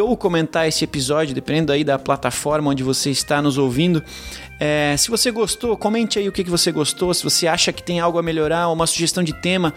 ou 0.00 0.16
comentar 0.16 0.68
esse 0.68 0.84
episódio, 0.84 1.34
dependendo 1.34 1.72
aí 1.72 1.84
da 1.84 1.98
plataforma 1.98 2.70
onde 2.70 2.82
você 2.82 3.10
está 3.10 3.42
nos 3.42 3.58
ouvindo. 3.58 4.02
É, 4.58 4.94
se 4.98 5.10
você 5.10 5.30
gostou, 5.30 5.76
comente 5.76 6.18
aí 6.18 6.28
o 6.28 6.32
que, 6.32 6.44
que 6.44 6.50
você 6.50 6.70
gostou. 6.70 7.12
Se 7.14 7.24
você 7.24 7.46
acha 7.46 7.72
que 7.72 7.82
tem 7.82 7.98
algo 7.98 8.18
a 8.18 8.22
melhorar, 8.22 8.68
uma 8.68 8.86
sugestão 8.86 9.22
de 9.22 9.32
tema, 9.32 9.74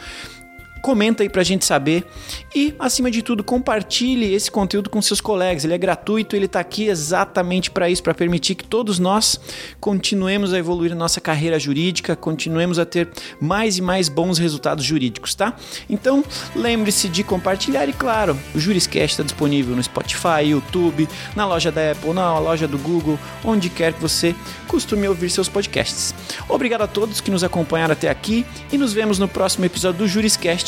comenta 0.84 1.24
aí 1.24 1.30
pra 1.30 1.44
gente 1.44 1.64
saber. 1.64 2.06
E, 2.54 2.76
acima 2.78 3.10
de 3.10 3.24
tudo, 3.24 3.42
compartilhe 3.42 4.34
esse 4.34 4.52
conteúdo 4.52 4.90
com 4.90 5.02
seus 5.02 5.22
colegas. 5.22 5.64
Ele 5.64 5.74
é 5.74 5.78
gratuito, 5.78 6.36
ele 6.36 6.48
tá 6.48 6.60
aqui 6.60 6.88
exatamente 6.88 7.72
para 7.72 7.90
isso, 7.90 8.04
para 8.04 8.14
permitir 8.14 8.54
que 8.54 8.66
todos 8.66 9.00
nós 9.00 9.40
continuemos 9.80 10.54
a 10.54 10.60
evoluir 10.60 10.92
a 10.92 10.96
nossa 10.96 11.22
carreira 11.22 11.58
jurídica, 11.58 12.18
continuemos 12.18 12.78
a 12.78 12.86
ter 12.86 13.08
mais 13.40 13.78
e 13.78 13.82
mais 13.82 14.10
bons 14.10 14.38
resultados 14.38 14.84
jurídicos, 14.84 15.34
tá? 15.34 15.56
Então, 15.90 16.22
lembre-se 16.54 17.08
de 17.08 17.24
compartilhar 17.24 17.88
e, 17.88 17.94
claro, 17.94 18.38
o 18.54 18.60
Juriscast 18.60 19.14
está 19.14 19.24
disponível 19.24 19.78
no 19.78 19.82
Spotify, 19.82 20.44
YouTube, 20.48 21.08
na 21.34 21.46
loja 21.46 21.72
da 21.72 21.92
Apple, 21.92 22.12
na 22.12 22.38
loja 22.40 22.68
do 22.68 22.78
Google, 22.78 23.18
onde 23.46 23.70
quer 23.70 23.94
que 23.94 24.02
você 24.02 24.36
costume 24.68 25.08
ouvir 25.08 25.30
seus 25.30 25.48
podcasts. 25.48 26.14
Obrigado 26.50 26.82
a 26.82 26.88
todos 26.88 27.22
que 27.22 27.32
nos 27.32 27.44
acompanharam 27.44 27.94
até 27.94 28.10
aqui 28.10 28.46
e 28.70 28.78
nos 28.78 28.92
vemos 28.92 29.18
no 29.18 29.30
próximo 29.30 29.64
episódio 29.64 30.00
do 30.00 30.08